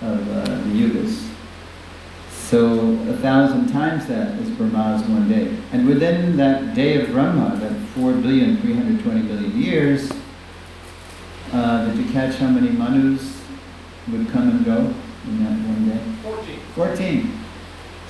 of 0.00 0.30
uh, 0.30 0.44
the 0.44 0.70
yugas. 0.70 1.28
So 2.30 2.92
a 3.08 3.16
thousand 3.16 3.68
times 3.72 4.06
that 4.06 4.38
is 4.38 4.50
Brahma's 4.50 5.02
one 5.08 5.28
day. 5.28 5.56
And 5.72 5.86
within 5.88 6.36
that 6.36 6.74
day 6.74 7.02
of 7.02 7.10
Brahma, 7.10 7.56
that 7.56 7.74
four 7.88 8.12
billion, 8.12 8.58
three 8.58 8.74
hundred 8.74 9.02
twenty 9.02 9.22
billion 9.22 9.60
years, 9.60 10.12
uh, 11.52 11.86
did 11.86 11.96
you 11.96 12.12
catch 12.12 12.36
how 12.36 12.48
many 12.48 12.70
Manus 12.70 13.42
would 14.12 14.28
come 14.28 14.50
and 14.50 14.64
go 14.64 14.94
in 15.26 15.44
that 15.44 15.68
one 15.68 15.88
day? 15.88 16.00
Fourteen. 16.22 16.60
14. 16.74 17.40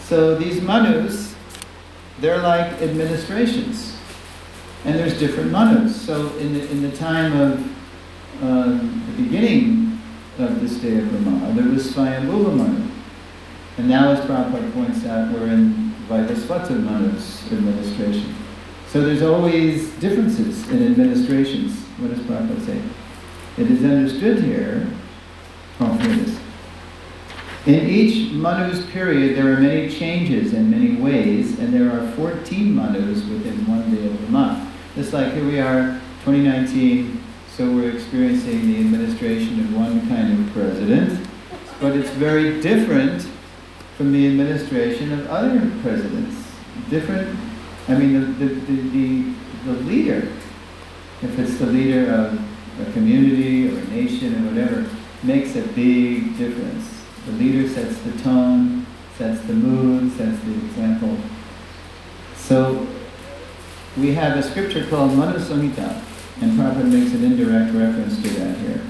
So 0.01 0.35
these 0.37 0.61
manus, 0.61 1.35
they're 2.21 2.43
like 2.43 2.81
administrations. 2.83 3.97
And 4.85 4.99
there's 4.99 5.19
different 5.19 5.51
manus. 5.51 6.01
So 6.01 6.37
in 6.37 6.53
the, 6.53 6.71
in 6.71 6.83
the 6.83 6.95
time 6.97 7.41
of 7.41 7.59
um, 8.43 9.03
the 9.07 9.23
beginning 9.23 9.99
of 10.39 10.61
this 10.61 10.77
day 10.77 10.99
of 10.99 11.09
Brahma, 11.09 11.53
there 11.55 11.71
was 11.71 11.93
Swayambhuva 11.93 12.55
Manu. 12.55 12.91
And 13.77 13.89
now, 13.89 14.11
as 14.11 14.21
Prabhupada 14.21 14.73
points 14.73 15.05
out, 15.07 15.33
we're 15.33 15.49
in 15.49 15.95
Vaivasvata 16.09 16.81
Manu's 16.83 17.51
administration. 17.51 18.35
So 18.89 19.01
there's 19.01 19.23
always 19.23 19.91
differences 19.95 20.69
in 20.69 20.87
administrations. 20.87 21.77
What 21.99 22.11
does 22.11 22.21
Prabhupada 22.21 22.67
say? 22.67 22.81
It 23.57 23.71
is 23.71 23.85
understood 23.85 24.43
here, 24.43 24.87
oh, 25.81 25.93
here 25.99 26.13
it 26.13 26.19
is. 26.19 26.34
In 27.67 27.89
each 27.89 28.31
Manu's 28.31 28.85
period, 28.91 29.39
there 29.39 29.51
are 29.55 29.57
many 29.59 29.89
changes 29.89 30.53
in 30.53 30.71
many 30.71 30.97
ways, 30.97 31.59
and 31.59 31.73
there 31.73 31.91
are 31.91 32.07
14 32.13 32.75
Manus 32.75 33.25
within 33.25 33.67
one 33.67 33.95
day 33.95 34.05
of 34.05 34.21
the 34.21 34.29
month. 34.29 34.71
Just 34.95 35.15
like 35.15 35.33
here 35.33 35.47
we 35.47 35.59
are, 35.61 35.99
2019, 36.27 37.23
so 37.57 37.65
we're 37.73 37.93
experiencing 37.93 38.71
the 38.71 38.81
administration 38.81 39.61
of 39.61 39.75
one 39.75 40.07
kind 40.09 40.39
of 40.39 40.53
president, 40.53 41.27
but 41.81 41.97
it's 41.97 42.11
very 42.11 42.61
different 42.61 43.27
from 43.97 44.13
the 44.13 44.27
administration 44.27 45.13
of 45.13 45.27
other 45.29 45.59
presidents. 45.81 46.37
Different, 46.91 47.35
I 47.89 47.95
mean, 47.95 48.39
the, 48.39 48.45
the, 48.45 48.75
the, 48.91 49.35
the 49.65 49.73
leader, 49.85 50.31
if 51.23 51.39
it's 51.39 51.57
the 51.57 51.67
leader 51.67 52.13
of 52.13 52.39
a 52.87 52.93
community 52.93 53.71
or 53.71 53.79
a 53.79 53.85
nation 53.85 54.35
or 54.35 54.51
whatever, 54.51 54.87
makes 55.23 55.57
a 55.57 55.63
big 55.69 56.37
difference. 56.37 56.94
The 57.27 57.33
leader 57.33 57.69
sets 57.69 57.99
the 58.01 58.13
tone, 58.23 58.87
sets 59.17 59.41
the 59.43 59.55
mood, 59.55 60.13
sets 60.17 60.39
the 60.45 60.53
example. 60.53 61.17
So 62.37 62.87
we 63.97 64.13
have 64.13 64.37
a 64.37 64.43
scripture 64.43 64.87
called 64.89 65.15
Manu 65.15 65.39
and 65.39 66.59
Prabhupada 66.59 66.91
makes 66.91 67.13
an 67.15 67.25
indirect 67.25 67.73
reference 67.75 68.21
to 68.23 68.29
that 68.41 68.59
here. 68.59 68.81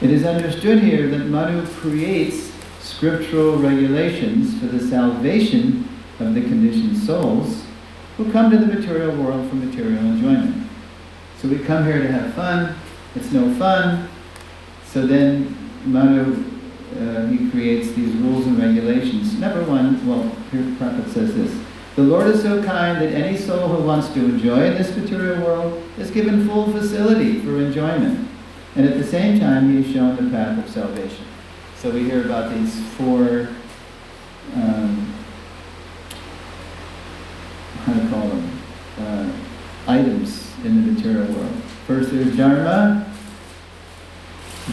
It 0.00 0.10
is 0.10 0.24
understood 0.24 0.82
here 0.82 1.08
that 1.10 1.26
Manu 1.26 1.64
creates 1.66 2.50
scriptural 2.80 3.56
regulations 3.56 4.58
for 4.58 4.66
the 4.66 4.80
salvation 4.80 5.88
of 6.18 6.34
the 6.34 6.40
conditioned 6.40 6.96
souls 6.96 7.64
who 8.16 8.30
come 8.32 8.50
to 8.50 8.58
the 8.58 8.66
material 8.66 9.14
world 9.16 9.48
for 9.48 9.56
material 9.56 10.00
enjoyment. 10.00 10.66
So 11.38 11.48
we 11.48 11.58
come 11.58 11.84
here 11.84 12.00
to 12.02 12.10
have 12.10 12.34
fun, 12.34 12.74
it's 13.14 13.30
no 13.30 13.52
fun, 13.54 14.08
so 14.84 15.06
then 15.06 15.56
Manu 15.84 16.51
uh, 16.98 17.26
he 17.26 17.50
creates 17.50 17.92
these 17.92 18.14
rules 18.16 18.46
and 18.46 18.58
regulations. 18.58 19.38
Number 19.38 19.64
one, 19.64 20.06
well, 20.06 20.22
here 20.50 20.62
the 20.62 20.76
prophet 20.76 21.08
says 21.10 21.34
this. 21.34 21.52
The 21.94 22.02
Lord 22.02 22.26
is 22.28 22.42
so 22.42 22.62
kind 22.62 23.02
that 23.02 23.12
any 23.12 23.36
soul 23.36 23.68
who 23.68 23.82
wants 23.82 24.08
to 24.14 24.24
enjoy 24.24 24.70
this 24.70 24.96
material 24.96 25.44
world 25.44 25.82
is 25.98 26.10
given 26.10 26.46
full 26.48 26.72
facility 26.72 27.40
for 27.40 27.58
enjoyment. 27.58 28.28
And 28.76 28.88
at 28.88 28.96
the 28.96 29.04
same 29.04 29.38
time, 29.38 29.70
he 29.70 29.86
is 29.86 29.94
shown 29.94 30.16
the 30.16 30.30
path 30.30 30.58
of 30.58 30.70
salvation. 30.70 31.26
So 31.76 31.90
we 31.90 32.04
hear 32.04 32.24
about 32.24 32.54
these 32.54 32.82
four, 32.94 33.48
um, 34.54 35.14
how 37.84 37.92
to 37.92 38.08
call 38.08 38.28
them, 38.28 38.62
uh, 38.98 39.32
items 39.86 40.54
in 40.64 40.86
the 40.86 40.92
material 40.92 41.26
world. 41.34 41.62
First 41.86 42.12
there's 42.12 42.36
Dharma, 42.36 43.12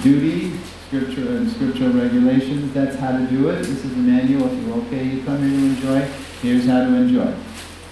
duty, 0.04 0.54
scripture 0.90 1.38
and 1.38 1.52
scriptural 1.52 1.92
regulations. 1.92 2.74
That's 2.74 2.96
how 2.96 3.12
to 3.12 3.24
do 3.28 3.50
it. 3.50 3.58
This 3.58 3.86
is 3.86 3.92
the 3.92 4.02
manual. 4.02 4.52
If 4.52 4.66
you're 4.66 4.78
okay, 4.86 5.04
you 5.04 5.24
come 5.24 5.38
here 5.38 5.52
to 5.52 5.66
enjoy. 5.66 6.02
Here's 6.42 6.66
how 6.66 6.80
to 6.80 6.96
enjoy 6.96 7.32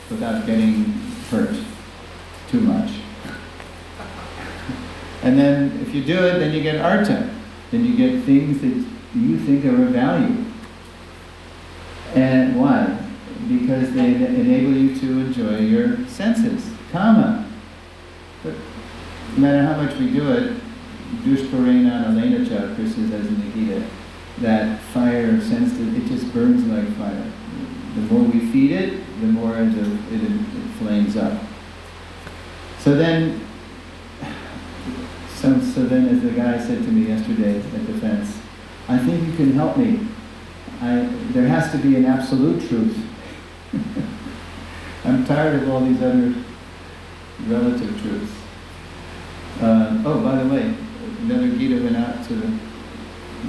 without 0.10 0.48
getting 0.48 0.86
hurt 1.30 1.56
too 2.50 2.60
much. 2.60 2.92
And 5.24 5.38
then 5.38 5.80
if 5.82 5.94
you 5.96 6.04
do 6.06 6.26
it, 6.26 6.40
then 6.40 6.54
you 6.54 6.62
get 6.62 6.80
artha. 6.80 7.36
Then 7.72 7.84
you 7.84 7.98
get 7.98 8.24
things 8.24 8.62
that 8.62 8.86
you 9.20 9.40
think 9.40 9.66
are 9.66 9.84
of 9.84 9.90
value. 9.90 10.46
And 12.14 12.60
why? 12.60 12.98
Because 13.48 13.94
they 13.94 14.14
enable 14.14 14.74
you 14.74 14.96
to 15.00 15.06
enjoy 15.20 15.60
your 15.60 16.08
senses. 16.08 16.70
Kama. 16.92 17.50
But 18.44 18.54
no 19.34 19.40
matter 19.40 19.64
how 19.64 19.82
much 19.82 19.98
we 19.98 20.12
do 20.12 20.32
it, 20.32 20.62
Dushparena 21.24 22.08
Elena 22.08 22.46
Cha, 22.46 22.76
Krishna 22.76 23.08
says 23.10 23.28
in 23.28 23.40
the 23.40 23.52
Gita, 23.54 23.88
that 24.40 24.80
fire 24.82 25.40
sensitive, 25.42 25.98
it 25.98 26.08
just 26.08 26.32
burns 26.34 26.64
like 26.66 26.88
fire. 26.98 27.32
The 27.96 28.02
more 28.02 28.24
we 28.24 28.40
feed 28.52 28.72
it, 28.72 29.04
the 29.22 29.28
more 29.28 29.58
it, 29.58 29.76
it, 29.76 30.22
it 30.22 30.42
flames 30.78 31.18
up. 31.18 31.42
So 32.80 32.96
then, 32.96 33.42
so, 35.36 35.60
so 35.62 35.86
then 35.86 36.08
as 36.10 36.22
the 36.22 36.32
guy 36.32 36.60
said 36.60 36.84
to 36.84 36.92
me 36.92 37.08
yesterday 37.08 37.58
at 37.58 37.88
the 37.88 37.94
fence, 38.00 38.40
I 38.88 38.98
think 39.00 39.26
you 39.26 39.34
can 39.34 39.54
help 39.54 39.78
me. 39.78 40.08
I, 40.82 41.10
there 41.32 41.48
has 41.48 41.72
to 41.72 41.78
be 41.78 41.96
an 41.96 42.06
absolute 42.06 42.68
truth. 42.70 42.98
I'm 45.04 45.26
tired 45.26 45.64
of 45.64 45.70
all 45.70 45.82
these 45.82 46.02
other 46.02 46.34
relative 47.48 48.02
truths. 48.02 48.32
Uh, 49.60 50.04
oh, 50.06 50.22
by 50.22 50.44
the 50.44 50.54
way, 50.54 50.76
another 51.20 51.50
Gita 51.50 51.84
went 51.84 51.98
out 51.98 52.26
to 52.28 52.34
the, 52.36 52.60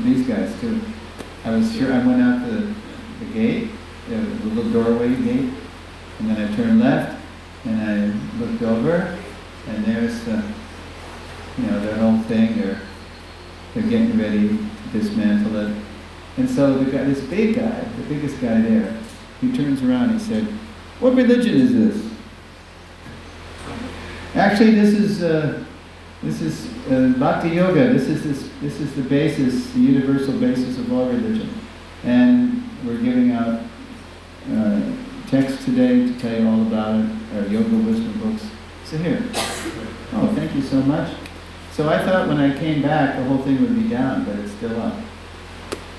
these 0.05 0.27
guys 0.27 0.59
too. 0.61 0.81
I 1.45 1.51
was 1.51 1.75
sure 1.75 1.93
I 1.93 2.05
went 2.07 2.23
out 2.23 2.47
the, 2.49 2.75
the 3.21 3.33
gate, 3.33 3.71
the, 4.09 4.17
the 4.17 4.47
little 4.47 4.73
doorway 4.73 5.15
gate, 5.17 5.51
and 6.19 6.31
then 6.31 6.37
I 6.37 6.57
turned 6.57 6.81
left 6.81 7.21
and 7.65 7.81
I 7.81 8.39
looked 8.39 8.63
over, 8.63 9.17
And 9.67 9.85
there's, 9.85 10.27
uh, 10.29 10.43
you 11.59 11.67
know, 11.67 11.81
their 11.81 11.97
whole 11.97 12.19
thing, 12.23 12.57
they're, 12.59 12.81
they're 13.75 13.83
getting 13.83 14.19
ready 14.19 14.49
to 14.49 14.69
dismantle 14.93 15.57
it. 15.57 15.77
And 16.37 16.49
so 16.49 16.79
the 16.79 16.91
got 16.91 17.07
this 17.07 17.21
big 17.21 17.57
guy, 17.57 17.81
the 17.81 18.03
biggest 18.09 18.41
guy 18.41 18.61
there, 18.61 18.97
he 19.41 19.53
turns 19.53 19.83
around 19.83 20.11
and 20.11 20.21
he 20.21 20.27
said, 20.27 20.45
what 21.01 21.15
religion 21.15 21.55
is 21.55 21.73
this? 21.75 22.13
Actually, 24.35 24.75
this 24.75 24.95
is, 24.95 25.23
uh, 25.23 25.65
this 26.23 26.41
is 26.41 26.67
uh, 26.91 27.15
Bhakti 27.19 27.51
Yoga. 27.51 27.93
This 27.93 28.09
is, 28.09 28.25
this, 28.25 28.51
this 28.61 28.81
is 28.81 28.95
the 28.95 29.03
basis, 29.03 29.71
the 29.73 29.81
universal 29.81 30.39
basis 30.39 30.79
of 30.79 30.93
all 30.93 31.09
religion. 31.09 31.49
And 32.05 32.63
we're 32.85 32.99
giving 32.99 33.33
out 33.33 33.61
uh, 34.53 34.81
text 35.29 35.65
today 35.65 36.07
to 36.07 36.19
tell 36.19 36.41
you 36.41 36.49
all 36.49 36.63
about 36.63 37.01
it, 37.01 37.11
our 37.37 37.47
yoga 37.47 37.77
wisdom 37.77 38.19
books. 38.21 38.47
So 38.85 38.97
here. 38.97 39.23
Oh, 40.13 40.33
thank 40.35 40.55
you 40.55 40.63
so 40.63 40.81
much. 40.83 41.15
So 41.73 41.89
I 41.89 42.03
thought 42.05 42.27
when 42.27 42.39
I 42.39 42.59
came 42.59 42.83
back, 42.83 43.17
the 43.17 43.25
whole 43.25 43.39
thing 43.39 43.61
would 43.61 43.75
be 43.75 43.89
down, 43.89 44.25
but 44.25 44.37
it's 44.37 44.53
still 44.53 44.81
up. 44.81 44.95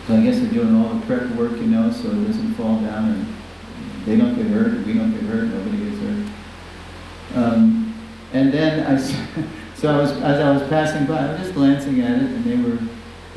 So 0.08 0.16
I 0.16 0.24
guess 0.24 0.40
they're 0.40 0.52
doing 0.52 0.76
all 0.76 0.94
the 0.94 1.06
prep 1.06 1.30
work, 1.36 1.52
you 1.52 1.68
know, 1.68 1.92
so 1.92 2.10
it 2.10 2.26
doesn't 2.26 2.56
fall 2.56 2.82
down 2.82 3.12
and 3.12 3.36
they 4.06 4.18
don't 4.18 4.36
get 4.36 4.48
hurt, 4.48 4.86
we 4.86 4.94
don't 4.94 5.12
get 5.12 5.22
hurt, 5.22 5.46
nobody 5.46 5.78
gets 5.78 6.02
hurt. 6.02 6.34
Um, 7.36 7.94
and 8.34 8.52
then 8.52 8.86
I, 8.86 8.98
so 9.80 9.94
I 9.94 9.98
was, 9.98 10.12
as 10.12 10.42
I 10.42 10.52
was 10.52 10.68
passing 10.68 11.06
by, 11.06 11.18
I 11.20 11.32
was 11.32 11.42
just 11.42 11.54
glancing 11.54 12.02
at 12.02 12.18
it 12.18 12.24
and 12.24 12.44
they 12.44 12.58
were 12.58 12.78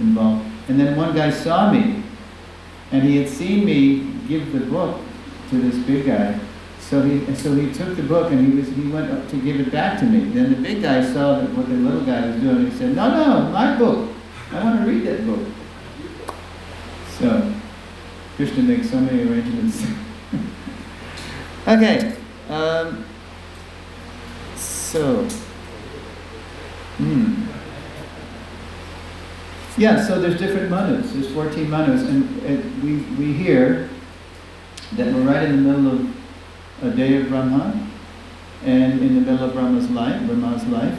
involved. 0.00 0.44
And 0.68 0.80
then 0.80 0.96
one 0.96 1.14
guy 1.14 1.30
saw 1.30 1.70
me 1.70 2.02
and 2.90 3.04
he 3.04 3.16
had 3.18 3.28
seen 3.28 3.64
me 3.64 4.12
give 4.26 4.52
the 4.52 4.66
book 4.66 5.00
to 5.50 5.60
this 5.60 5.76
big 5.86 6.06
guy. 6.06 6.40
So 6.80 7.00
he, 7.02 7.32
so 7.36 7.54
he 7.54 7.72
took 7.72 7.96
the 7.96 8.02
book 8.02 8.32
and 8.32 8.44
he 8.44 8.58
was, 8.58 8.68
he 8.70 8.88
went 8.88 9.08
up 9.12 9.28
to 9.28 9.36
give 9.40 9.60
it 9.60 9.70
back 9.70 10.00
to 10.00 10.04
me. 10.04 10.30
Then 10.30 10.50
the 10.50 10.60
big 10.60 10.82
guy 10.82 11.00
saw 11.00 11.38
that 11.38 11.50
what 11.52 11.68
the 11.68 11.74
little 11.74 12.04
guy 12.04 12.26
was 12.26 12.40
doing. 12.40 12.70
He 12.70 12.76
said, 12.76 12.96
"No, 12.96 13.08
no, 13.08 13.48
my 13.50 13.78
book. 13.78 14.10
I 14.50 14.62
want 14.62 14.80
to 14.80 14.90
read 14.90 15.06
that 15.06 15.24
book." 15.24 15.46
So 17.18 17.54
Krishna 18.36 18.64
makes 18.64 18.90
so 18.90 19.00
many 19.00 19.22
arrangements. 19.22 19.86
okay. 21.68 22.16
Um, 22.50 23.06
so. 24.56 25.28
Hmm. 27.02 27.42
Yeah, 29.76 30.06
so 30.06 30.20
there's 30.20 30.38
different 30.38 30.70
manus. 30.70 31.12
There's 31.12 31.32
14 31.32 31.68
manus, 31.68 32.02
and, 32.02 32.42
and 32.42 32.82
we, 32.82 32.96
we 33.16 33.32
hear 33.32 33.88
that 34.92 35.12
we're 35.12 35.22
right 35.22 35.42
in 35.42 35.64
the 35.64 35.72
middle 35.72 35.92
of 35.92 36.16
a 36.82 36.90
day 36.96 37.16
of 37.16 37.28
Brahma, 37.28 37.88
and 38.64 39.00
in 39.00 39.14
the 39.16 39.20
middle 39.20 39.48
of 39.48 39.54
Brahma's 39.54 39.90
life, 39.90 40.24
Brahma's 40.26 40.64
life, 40.66 40.98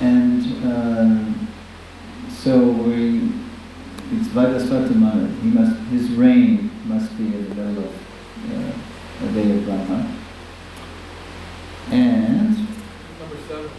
and 0.00 0.42
um, 0.64 1.48
so 2.28 2.58
we, 2.58 3.30
it's 4.12 4.28
Vaivasvata 4.28 4.94
Manu. 4.96 5.28
He 5.42 5.48
must, 5.48 5.76
his 5.90 6.10
reign 6.10 6.70
must 6.86 7.16
be 7.16 7.24
in 7.24 7.48
the 7.48 7.54
middle 7.54 7.84
of 7.84 7.94
uh, 8.50 9.26
a 9.26 9.32
day 9.32 9.50
of 9.56 9.64
Brahma. 9.64 10.16
And 11.90 12.56
Number 12.56 13.36
seven. 13.46 13.70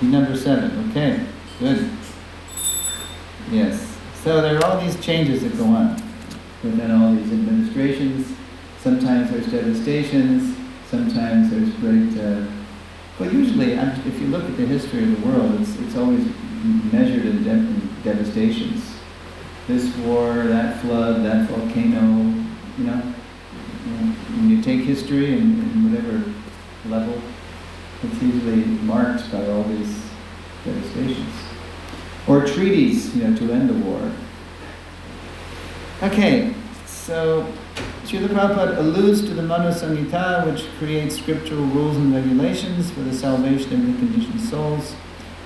Number 0.00 0.36
seven, 0.36 0.90
okay, 0.90 1.26
good. 1.58 1.90
Yes, 3.50 3.96
so 4.22 4.40
there 4.40 4.56
are 4.56 4.64
all 4.64 4.80
these 4.80 4.98
changes 5.00 5.42
that 5.42 5.56
go 5.58 5.64
on 5.64 5.94
within 6.62 6.90
all 6.92 7.12
these 7.14 7.32
administrations. 7.32 8.32
Sometimes 8.80 9.30
there's 9.30 9.46
devastations, 9.46 10.56
sometimes 10.88 11.50
there's 11.50 11.70
great, 11.76 12.16
uh, 12.24 12.46
well, 13.18 13.32
usually, 13.32 13.72
if 13.72 14.20
you 14.20 14.28
look 14.28 14.44
at 14.44 14.56
the 14.56 14.66
history 14.66 15.02
of 15.02 15.20
the 15.20 15.26
world, 15.26 15.60
it's, 15.60 15.76
it's 15.80 15.96
always 15.96 16.24
measured 16.92 17.26
in, 17.26 17.42
de- 17.42 17.50
in 17.50 17.90
devastations. 18.04 18.84
This 19.66 19.94
war, 19.98 20.32
that 20.44 20.80
flood, 20.80 21.24
that 21.24 21.48
volcano, 21.50 22.32
you 22.78 22.84
know, 22.84 22.96
when 24.36 24.48
you 24.50 24.62
take 24.62 24.82
history 24.82 25.32
and, 25.32 25.60
and 25.60 25.90
whatever 25.90 26.32
level, 26.88 27.20
it's 28.02 28.22
usually 28.22 28.64
marked 28.84 29.30
by 29.32 29.46
all 29.48 29.64
these 29.64 30.00
devastations. 30.64 31.34
Or 32.26 32.44
treaties, 32.46 33.16
you 33.16 33.24
know, 33.24 33.36
to 33.36 33.52
end 33.52 33.70
the 33.70 33.74
war. 33.74 34.12
Okay, 36.02 36.54
so 36.86 37.52
Srila 38.04 38.28
Prabhupada 38.28 38.78
alludes 38.78 39.22
to 39.22 39.34
the 39.34 39.42
Manu 39.42 39.70
Samhita, 39.70 40.46
which 40.46 40.66
creates 40.78 41.16
scriptural 41.16 41.64
rules 41.64 41.96
and 41.96 42.14
regulations 42.14 42.90
for 42.90 43.00
the 43.00 43.14
salvation 43.14 43.72
of 43.72 43.80
reconditioned 43.80 44.40
souls 44.40 44.94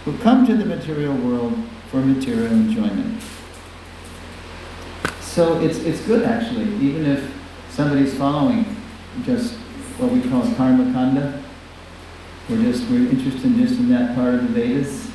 who 0.05 0.17
come 0.19 0.47
to 0.47 0.57
the 0.57 0.65
material 0.65 1.15
world 1.15 1.57
for 1.91 1.99
material 1.99 2.53
enjoyment. 2.53 3.23
So 5.21 5.61
it's, 5.61 5.79
it's 5.79 6.01
good 6.07 6.25
actually, 6.25 6.65
even 6.85 7.07
if 7.07 7.33
somebody's 7.71 8.15
following 8.15 8.77
just 9.25 9.55
what 9.99 10.11
we 10.13 10.21
call 10.29 10.43
karma 10.55 10.93
kanda, 10.93 11.43
we're 12.49 12.63
just 12.63 12.89
we're 12.91 13.09
interested 13.09 13.55
just 13.57 13.79
in 13.79 13.89
that 13.91 14.15
part 14.15 14.35
of 14.35 14.43
the 14.43 14.49
Vedas, 14.49 15.09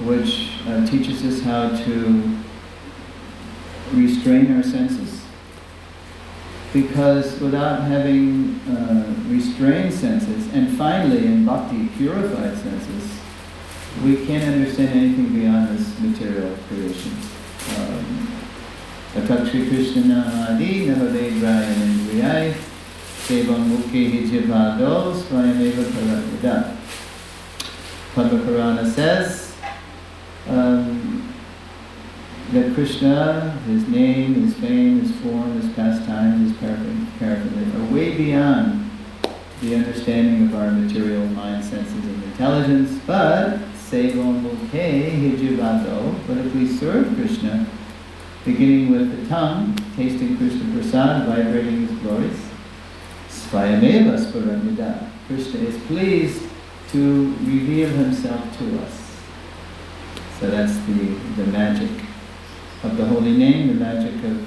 which 0.00 0.50
uh, 0.66 0.84
teaches 0.86 1.24
us 1.24 1.40
how 1.42 1.68
to 1.84 2.38
restrain 3.92 4.56
our 4.56 4.62
senses. 4.62 5.22
Because 6.72 7.38
without 7.40 7.82
having 7.82 8.58
uh, 8.60 9.14
restrained 9.28 9.92
senses, 9.92 10.52
and 10.54 10.76
finally 10.76 11.26
in 11.26 11.44
bhakti 11.44 11.88
purified 11.96 12.56
senses, 12.56 13.20
we 14.02 14.26
can't 14.26 14.44
understand 14.44 14.88
anything 14.88 15.32
beyond 15.38 15.76
this 15.78 15.98
material 16.00 16.56
creation. 16.68 17.12
Um, 17.78 18.28
Krishna 19.12 20.02
Namadi 20.02 20.86
Navadevraya 20.86 21.74
Nindriyai 21.74 22.71
Sevam 23.26 23.68
Mukhi 23.70 24.10
Hijivado 24.10 25.14
Swayameva 25.14 25.84
Parakvada. 25.84 26.76
Padma 28.16 28.38
Purana 28.40 28.84
says 28.90 29.54
um, 30.48 31.32
that 32.50 32.74
Krishna, 32.74 33.52
his 33.68 33.86
name, 33.86 34.34
his 34.34 34.54
fame, 34.54 35.02
his 35.02 35.12
form, 35.20 35.60
his 35.60 35.72
pastimes, 35.72 36.50
his 36.50 36.58
paraphernalia 36.58 37.78
are 37.78 37.94
way 37.94 38.16
beyond 38.16 38.90
the 39.60 39.76
understanding 39.76 40.48
of 40.48 40.56
our 40.56 40.72
material 40.72 41.24
mind, 41.26 41.64
senses, 41.64 41.92
and 41.92 42.24
intelligence, 42.24 43.00
but 43.06 43.58
Sevam 43.76 44.42
Mukhe 44.42 45.12
Hijivado. 45.12 46.16
But 46.26 46.38
if 46.38 46.52
we 46.56 46.66
serve 46.66 47.14
Krishna, 47.14 47.66
beginning 48.44 48.90
with 48.90 49.16
the 49.16 49.28
tongue, 49.28 49.78
tasting 49.94 50.36
Krishna 50.36 50.64
Prasad, 50.74 51.28
vibrating 51.28 51.86
his 51.86 51.98
glories, 52.00 52.51
Svayameva 53.52 54.16
Sparamida. 54.16 55.10
Krishna 55.26 55.60
is 55.60 55.76
pleased 55.84 56.42
to 56.90 57.34
reveal 57.40 57.90
himself 57.90 58.40
to 58.56 58.80
us. 58.80 59.18
So 60.40 60.50
that's 60.50 60.74
the, 60.86 61.02
the 61.36 61.46
magic 61.48 61.90
of 62.82 62.96
the 62.96 63.04
holy 63.04 63.36
name, 63.36 63.68
the 63.68 63.74
magic 63.74 64.14
of, 64.24 64.40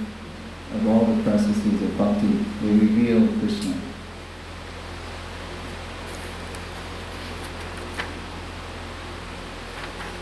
of 0.75 0.87
all 0.87 1.05
the 1.05 1.21
processes 1.21 1.83
of 1.83 1.95
bhakti. 1.99 2.45
We 2.63 2.79
reveal 2.79 3.27
Krishna. 3.39 3.75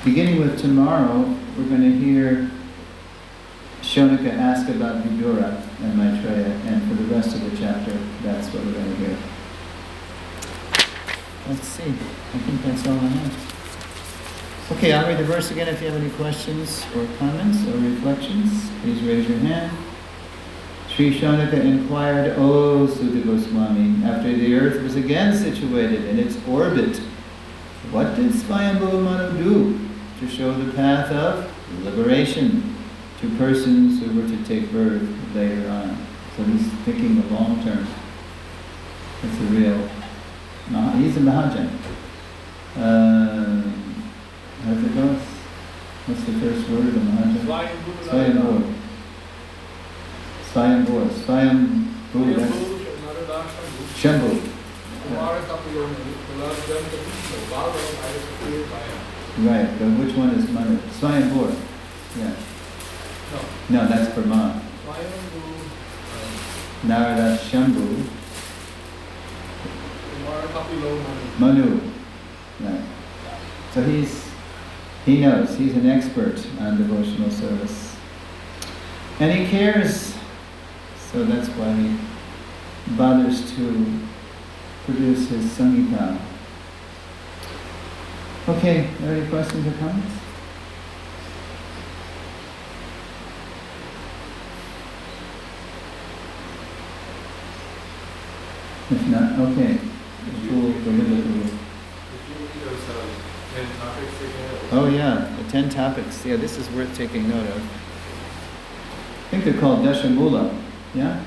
Beginning 0.04 0.42
with 0.42 0.60
tomorrow, 0.60 1.20
we're 1.58 1.70
going 1.70 1.84
to 1.84 1.98
hear 1.98 2.52
Shonaka 3.94 4.34
ask 4.34 4.68
about 4.70 5.04
Vidura 5.04 5.62
and 5.82 5.96
Maitreya, 5.96 6.48
and 6.66 6.82
for 6.90 6.96
the 6.96 7.14
rest 7.14 7.36
of 7.36 7.42
the 7.42 7.56
chapter, 7.56 7.92
that's 8.24 8.48
what 8.48 8.66
we're 8.66 8.72
going 8.72 8.90
to 8.90 8.96
hear. 8.96 9.18
Let's 11.48 11.68
see. 11.68 11.84
I 11.84 12.38
think 12.40 12.64
that's 12.64 12.88
all 12.88 12.96
I 12.96 13.06
have. 13.06 14.72
Okay, 14.72 14.94
I'll 14.94 15.06
read 15.06 15.20
the 15.20 15.26
verse 15.26 15.52
again. 15.52 15.68
If 15.68 15.80
you 15.80 15.92
have 15.92 16.02
any 16.02 16.10
questions 16.10 16.84
or 16.96 17.06
comments 17.20 17.68
or 17.68 17.78
reflections, 17.78 18.72
please 18.82 19.00
raise 19.04 19.30
your 19.30 19.38
hand. 19.38 19.78
Sri 20.90 21.20
Shonaka 21.20 21.64
inquired, 21.64 22.34
O 22.40 22.88
Suta 22.88 23.24
Goswami, 23.24 24.04
after 24.06 24.34
the 24.34 24.56
earth 24.56 24.82
was 24.82 24.96
again 24.96 25.38
situated 25.38 26.06
in 26.06 26.18
its 26.18 26.36
orbit, 26.48 26.98
what 27.92 28.16
did 28.16 28.32
Swayambhuva 28.32 29.04
Manu 29.04 29.38
do 29.38 29.90
to 30.20 30.28
show 30.28 30.52
the 30.52 30.74
path 30.74 31.12
of 31.12 31.48
liberation 31.84 32.73
to 33.24 33.30
persons 33.38 34.02
who 34.02 34.20
were 34.20 34.28
to 34.28 34.38
take 34.44 34.70
birth 34.72 35.08
later 35.34 35.70
on? 35.70 35.98
So 36.36 36.44
he's 36.44 36.68
thinking 36.84 37.22
the 37.22 37.28
long 37.34 37.64
term. 37.64 37.88
It's 39.24 39.40
a 39.40 39.44
real, 39.44 39.80
he's 40.98 41.16
a 41.16 41.22
Mahajan. 41.22 41.70
Um, 42.76 44.04
how's 44.66 44.84
it 44.84 44.94
go? 44.94 45.08
What's 46.06 46.24
the 46.26 46.34
first 46.34 46.70
word 46.70 46.88
of 46.88 46.96
Mahajan? 46.96 47.46
Swayambhu. 47.46 47.94
Swayambhu, 48.10 48.64
Narada, 53.06 53.40
Shambhu. 53.48 53.84
Shambhu. 53.96 54.32
Kumara 55.08 55.42
Kapiyomi, 55.48 56.40
Lord 56.40 56.58
Dhamma 56.58 56.90
Krishna, 56.90 57.38
Bhava, 57.48 57.80
I 57.80 58.14
was 58.14 58.26
created 58.38 58.68
by 58.70 58.80
him. 58.80 59.00
Right, 59.48 59.70
but 59.80 59.90
which 60.04 60.14
one 60.16 60.30
is 60.32 60.50
Manu? 60.50 60.78
Swayambhur. 61.00 61.56
Yeah. 62.20 62.36
No, 63.70 63.88
that's 63.88 64.14
Brahma. 64.14 64.62
Narada 66.84 67.38
Shambhu, 67.38 68.06
Manu. 71.40 71.80
Right. 72.60 72.82
So 73.74 73.82
he's 73.84 74.30
he 75.06 75.20
knows, 75.22 75.58
he's 75.58 75.76
an 75.76 75.88
expert 75.90 76.46
on 76.60 76.78
devotional 76.78 77.30
service. 77.32 77.96
And 79.20 79.32
he 79.38 79.48
cares. 79.50 80.14
So 81.12 81.24
that's 81.26 81.48
why 81.50 81.74
he 81.74 81.98
bothers 82.96 83.56
to 83.56 84.00
produce 84.86 85.30
his 85.30 85.46
Samhita. 85.46 86.20
Okay, 88.50 88.90
any 89.04 89.28
questions 89.30 89.66
or 89.68 89.72
comments? 89.80 90.12
If 98.92 99.08
not, 99.08 99.08
okay. 99.08 99.12
We'll 99.12 99.12
go 99.12 99.12
with 99.12 99.12
it. 99.12 99.12
We'll- 99.12 99.12
Did 99.12 99.12
you 99.12 99.12
read 99.12 99.12
those 99.12 99.12
um, 99.12 99.12
ten 99.12 99.23
topics 103.80 104.22
again? 104.22 104.60
Oh, 104.72 104.90
yeah, 104.90 105.36
the 105.38 105.44
ten 105.52 105.70
topics. 105.70 106.26
Yeah, 106.26 106.38
this 106.38 106.58
is 106.58 106.70
worth 106.72 106.96
taking 106.96 107.30
note 107.30 107.48
of. 107.50 107.58
I 107.58 109.30
think 109.30 109.44
they're 109.46 109.60
called 109.60 109.86
Dashamula, 109.86 110.56
yeah? 110.94 111.24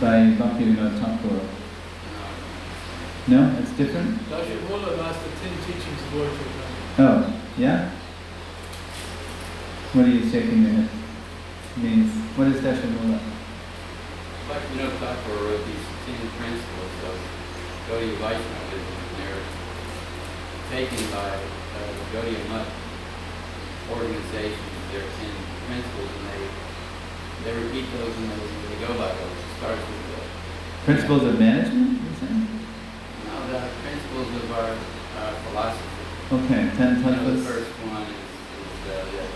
By 0.00 0.32
Bhaktivinoda 0.36 0.98
Thakur. 0.98 1.40
No, 3.28 3.56
it's 3.60 3.72
different? 3.72 4.18
Dashamula, 4.28 4.96
that's 4.96 5.18
the 5.22 5.30
ten 5.40 5.54
teachings 5.66 6.02
of 6.02 6.14
Lord 6.14 6.30
Chaitanya. 6.30 6.98
Oh, 6.98 7.40
yeah? 7.56 7.90
What 9.92 10.06
are 10.06 10.10
you 10.10 10.28
shaking 10.28 10.62
your 10.62 10.72
head? 10.72 10.88
Means, 11.76 12.12
what 12.36 12.48
is 12.48 12.60
Dashamula? 12.60 13.20
Like, 14.48 14.62
you 14.72 14.78
know, 14.82 14.90
Thakur 14.90 15.34
wrote 15.44 15.64
these 15.66 15.86
ten 16.06 16.28
principles 16.36 16.94
of 17.06 17.16
Gaudiya 17.90 18.14
Vaishnavism, 18.22 18.94
and 19.02 19.14
they're 19.18 19.42
taken 20.70 21.02
by 21.10 21.26
uh, 21.26 21.90
the 21.90 22.06
Gaudiya 22.14 22.38
Mutt 22.48 22.66
organization, 23.90 24.62
their 24.94 25.02
ten 25.18 25.34
principles, 25.66 26.10
and 26.14 26.24
they, 26.30 27.50
they 27.50 27.52
repeat 27.66 27.90
those 27.98 28.14
and 28.14 28.30
they, 28.30 28.46
they 28.46 28.86
go 28.86 28.94
by 28.94 29.10
those. 29.10 29.34
It 29.42 29.58
starts 29.58 29.82
with 29.82 30.06
the, 30.06 30.22
Principles 30.84 31.22
of 31.24 31.38
management, 31.40 32.00
You're 32.00 32.14
saying? 32.22 32.46
no, 33.26 33.34
the 33.50 33.68
principles 33.82 34.28
of 34.38 34.50
our 34.52 34.70
uh, 34.70 35.34
philosophy. 35.50 35.90
Okay, 36.30 36.70
ten 36.78 37.02
You 37.02 37.10
know, 37.10 37.34
the 37.34 37.42
first 37.42 37.70
one 37.90 38.06
is, 38.06 38.14
is 38.14 38.78
uh, 38.86 39.02
that 39.18 39.30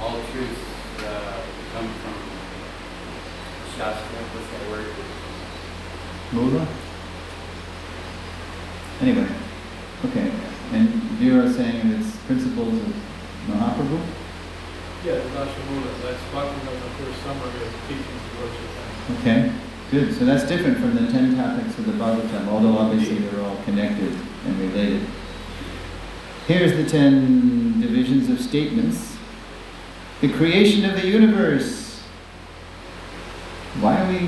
all 0.00 0.16
truths 0.32 0.64
uh, 1.04 1.44
come 1.76 1.88
from 2.00 2.16
Shastra, 3.76 4.18
what's 4.32 4.48
that 4.48 4.64
word? 4.72 4.88
Mula? 6.32 6.66
Anyway, 9.06 9.28
okay. 10.06 10.32
And 10.72 11.20
you 11.20 11.40
are 11.40 11.52
saying 11.52 11.92
it's 11.92 12.16
principles 12.26 12.74
of 12.74 12.92
Mahaprabhu? 13.46 14.00
Yeah, 15.04 15.14
the 15.14 15.28
Dashamula, 15.28 16.02
that's 16.02 16.18
the 16.24 16.90
first 16.98 17.22
summary 17.22 17.50
of 17.50 17.70
the 17.70 17.78
teachings 17.86 18.22
of 18.26 18.40
Lord. 18.40 19.20
Okay, 19.20 19.52
good. 19.92 20.12
So 20.18 20.24
that's 20.24 20.48
different 20.48 20.78
from 20.78 20.96
the 20.96 21.12
ten 21.12 21.36
topics 21.36 21.78
of 21.78 21.86
the 21.86 21.92
Bhagavatam, 21.92 22.48
although 22.48 22.76
obviously 22.78 23.18
they're 23.18 23.44
all 23.44 23.62
connected 23.62 24.12
and 24.44 24.58
related. 24.58 25.06
Here's 26.48 26.72
the 26.72 26.90
ten 26.90 27.80
divisions 27.80 28.28
of 28.28 28.40
statements. 28.40 29.16
The 30.20 30.32
creation 30.32 30.84
of 30.84 31.00
the 31.00 31.06
universe. 31.06 32.02
Why 33.78 34.00
are 34.00 34.08
we 34.08 34.18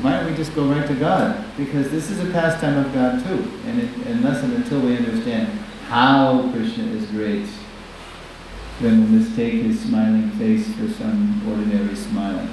why 0.00 0.12
don't 0.12 0.29
we 0.29 0.29
just 0.40 0.54
go 0.54 0.64
right 0.64 0.86
to 0.86 0.94
God? 0.94 1.44
Because 1.58 1.90
this 1.90 2.10
is 2.10 2.18
a 2.26 2.32
pastime 2.32 2.78
of 2.78 2.94
God 2.94 3.22
too. 3.22 3.52
And 3.66 3.78
it, 3.78 3.94
unless 4.06 4.42
and 4.42 4.54
until 4.54 4.80
we 4.80 4.96
understand 4.96 5.48
how 5.88 6.50
Krishna 6.52 6.84
is 6.84 7.04
great, 7.10 7.46
then 8.80 9.00
we'll 9.00 9.20
mistake 9.20 9.64
his 9.64 9.80
smiling 9.80 10.30
face 10.32 10.66
for 10.76 10.88
some 10.88 11.46
ordinary 11.46 11.94
smile. 11.94 12.48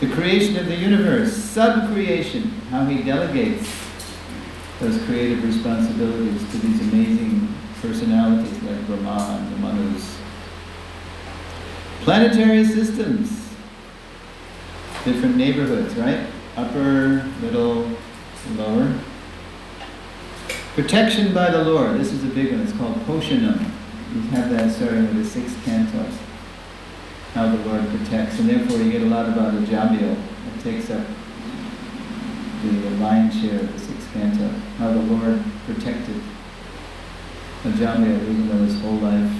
The 0.00 0.08
creation 0.14 0.56
of 0.56 0.66
the 0.66 0.76
universe, 0.76 1.34
sub-creation, 1.34 2.44
how 2.70 2.86
he 2.86 3.02
delegates 3.02 3.68
those 4.80 4.96
creative 5.04 5.44
responsibilities 5.44 6.40
to 6.52 6.58
these 6.58 6.80
amazing 6.88 7.54
personalities 7.82 8.62
like 8.62 8.86
Brahma 8.86 9.40
and 9.42 9.52
the 9.52 9.58
Manus. 9.58 10.16
Planetary 12.00 12.64
systems, 12.64 13.37
different 15.04 15.36
neighborhoods, 15.36 15.94
right? 15.96 16.26
Upper, 16.56 17.24
middle, 17.40 17.90
lower. 18.56 18.98
Protection 20.74 21.34
by 21.34 21.50
the 21.50 21.64
Lord, 21.64 21.98
this 21.98 22.12
is 22.12 22.24
a 22.24 22.28
big 22.28 22.52
one, 22.52 22.60
it's 22.60 22.72
called 22.72 22.94
Poshanam. 23.06 23.70
You 24.14 24.20
have 24.30 24.50
that 24.50 24.72
starting 24.72 25.06
with 25.06 25.16
the 25.16 25.24
sixth 25.24 25.56
cantos. 25.64 26.16
how 27.34 27.54
the 27.54 27.64
Lord 27.64 27.86
protects, 27.90 28.38
and 28.38 28.48
therefore 28.48 28.78
you 28.78 28.90
get 28.90 29.02
a 29.02 29.06
lot 29.06 29.26
about 29.28 29.54
Ajamil. 29.54 30.16
It 30.16 30.62
takes 30.62 30.90
up 30.90 31.06
the 32.62 32.90
lion's 32.98 33.40
share 33.40 33.60
of 33.60 33.72
the 33.72 33.78
sixth 33.78 34.12
canto, 34.12 34.48
how 34.78 34.92
the 34.92 35.00
Lord 35.00 35.42
protected 35.66 36.20
Ajamil, 37.64 38.22
even 38.22 38.48
though 38.48 38.64
his 38.64 38.80
whole 38.80 38.96
life 38.96 39.30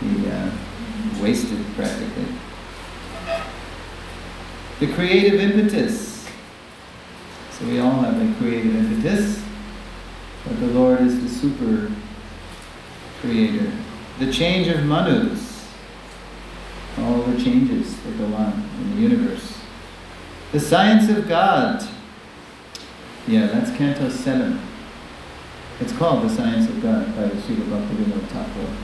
he 0.00 0.28
uh, 0.28 0.50
wasted 1.22 1.64
practically. 1.74 2.26
The 4.80 4.92
creative 4.92 5.40
impetus. 5.40 6.26
So 7.52 7.66
we 7.66 7.78
all 7.78 8.00
have 8.00 8.20
a 8.20 8.38
creative 8.38 8.74
impetus, 8.74 9.42
but 10.44 10.60
the 10.60 10.66
Lord 10.66 11.00
is 11.00 11.22
the 11.22 11.28
super 11.28 11.90
creator. 13.20 13.72
The 14.18 14.30
change 14.30 14.68
of 14.68 14.84
manus 14.84 15.56
all 16.98 17.22
the 17.22 17.42
changes 17.42 18.00
that 18.02 18.18
go 18.18 18.24
on 18.34 18.52
in 18.80 18.96
the 18.96 19.02
universe. 19.02 19.58
The 20.52 20.60
science 20.60 21.10
of 21.10 21.28
God. 21.28 21.86
Yeah, 23.26 23.46
that's 23.46 23.76
Canto 23.76 24.08
7. 24.08 24.60
It's 25.80 25.92
called 25.92 26.22
The 26.22 26.34
Science 26.34 26.70
of 26.70 26.80
God 26.80 27.14
by 27.16 27.26
the 27.26 27.34
Srila 27.34 27.66
Bhaktivinoda 27.66 28.26
Thakur. 28.28 28.76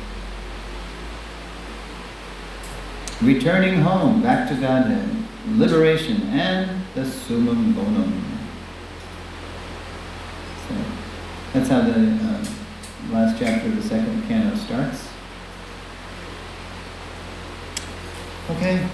Returning 3.25 3.81
home, 3.81 4.21
back 4.23 4.49
to 4.49 4.57
Godhead, 4.57 5.22
liberation, 5.49 6.23
and 6.29 6.85
the 6.95 7.05
summum 7.05 7.73
bonum. 7.75 8.39
So, 10.69 10.75
that's 11.53 11.69
how 11.69 11.83
the 11.83 11.93
uh, 11.93 12.45
last 13.11 13.39
chapter 13.39 13.69
of 13.69 13.77
the 13.77 13.83
second 13.83 14.27
canto 14.29 14.57
starts. 14.57 15.09
Okay. 18.51 18.87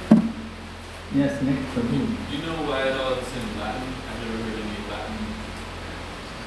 Yes, 1.15 1.43
Nick, 1.43 1.59
for 1.73 1.81
you. 1.81 2.07
Do 2.07 2.37
you 2.37 2.43
know 2.43 2.63
why 2.69 2.91
all 2.91 3.15
it's 3.15 3.33
in 3.35 3.59
Latin? 3.59 3.89
I've 4.09 4.21
never 4.27 4.43
heard 4.45 4.61
any 4.61 4.91
Latin 4.91 5.17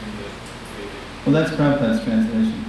in 0.06 0.18
the 0.18 0.30
Vedic. 0.78 1.26
Well, 1.26 1.34
that's 1.34 1.52
Prabhupada's 1.52 2.04
translation. 2.04 2.66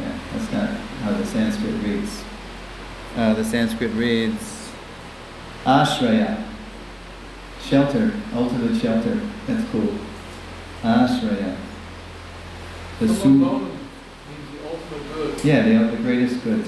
Yeah, 0.00 0.18
that's 0.32 0.52
not 0.52 0.68
how 1.02 1.12
the 1.12 1.26
Sanskrit 1.26 1.74
reads. 1.82 2.24
Uh, 3.16 3.34
the 3.34 3.44
Sanskrit 3.44 3.92
reads 3.92 4.59
Ashraya, 5.64 6.42
shelter, 7.60 8.12
ultimate 8.34 8.80
shelter. 8.80 9.20
That's 9.46 9.68
cool. 9.70 9.94
Ashraya. 10.82 11.56
The 12.98 13.08
Summum 13.08 13.18
sum- 13.18 13.40
bonum 13.40 13.62
means 13.68 14.50
the 14.52 14.68
ultimate 14.68 15.14
good. 15.14 15.44
Yeah, 15.44 15.90
the, 15.90 15.96
greatest 15.98 16.42
good. 16.44 16.64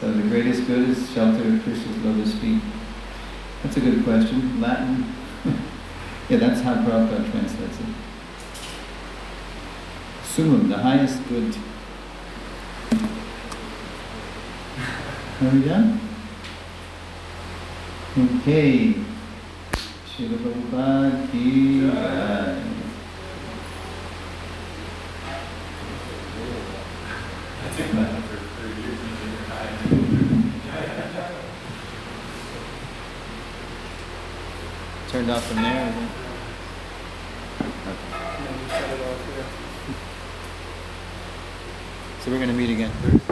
So 0.00 0.12
the 0.12 0.22
greatest 0.22 0.66
good 0.66 0.88
is 0.88 1.10
shelter 1.12 1.42
at 1.42 1.62
Krishna's 1.62 1.96
lotus 2.04 2.34
feet. 2.34 2.62
That's 3.62 3.76
a 3.76 3.80
good 3.80 4.04
question. 4.04 4.60
Latin. 4.60 5.12
yeah, 6.28 6.38
that's 6.38 6.60
how 6.60 6.74
Prabhupada 6.74 7.30
translates 7.30 7.78
it. 7.78 7.86
Summum, 10.24 10.68
the 10.68 10.78
highest 10.78 11.28
good. 11.28 11.56
Are 15.40 15.50
we 15.50 15.64
done? 15.64 16.07
Okay. 18.18 18.94
Srila 20.10 20.38
Prabhupada 20.42 21.30
ki 21.30 21.86
yeah. 21.86 22.58
Turned 35.08 35.30
off 35.30 35.46
from 35.46 35.62
there, 35.62 35.78
I 35.78 35.90
Okay. 37.62 37.98
So 42.20 42.30
we're 42.32 42.38
going 42.38 42.48
to 42.48 42.54
meet 42.54 42.70
again. 42.70 43.27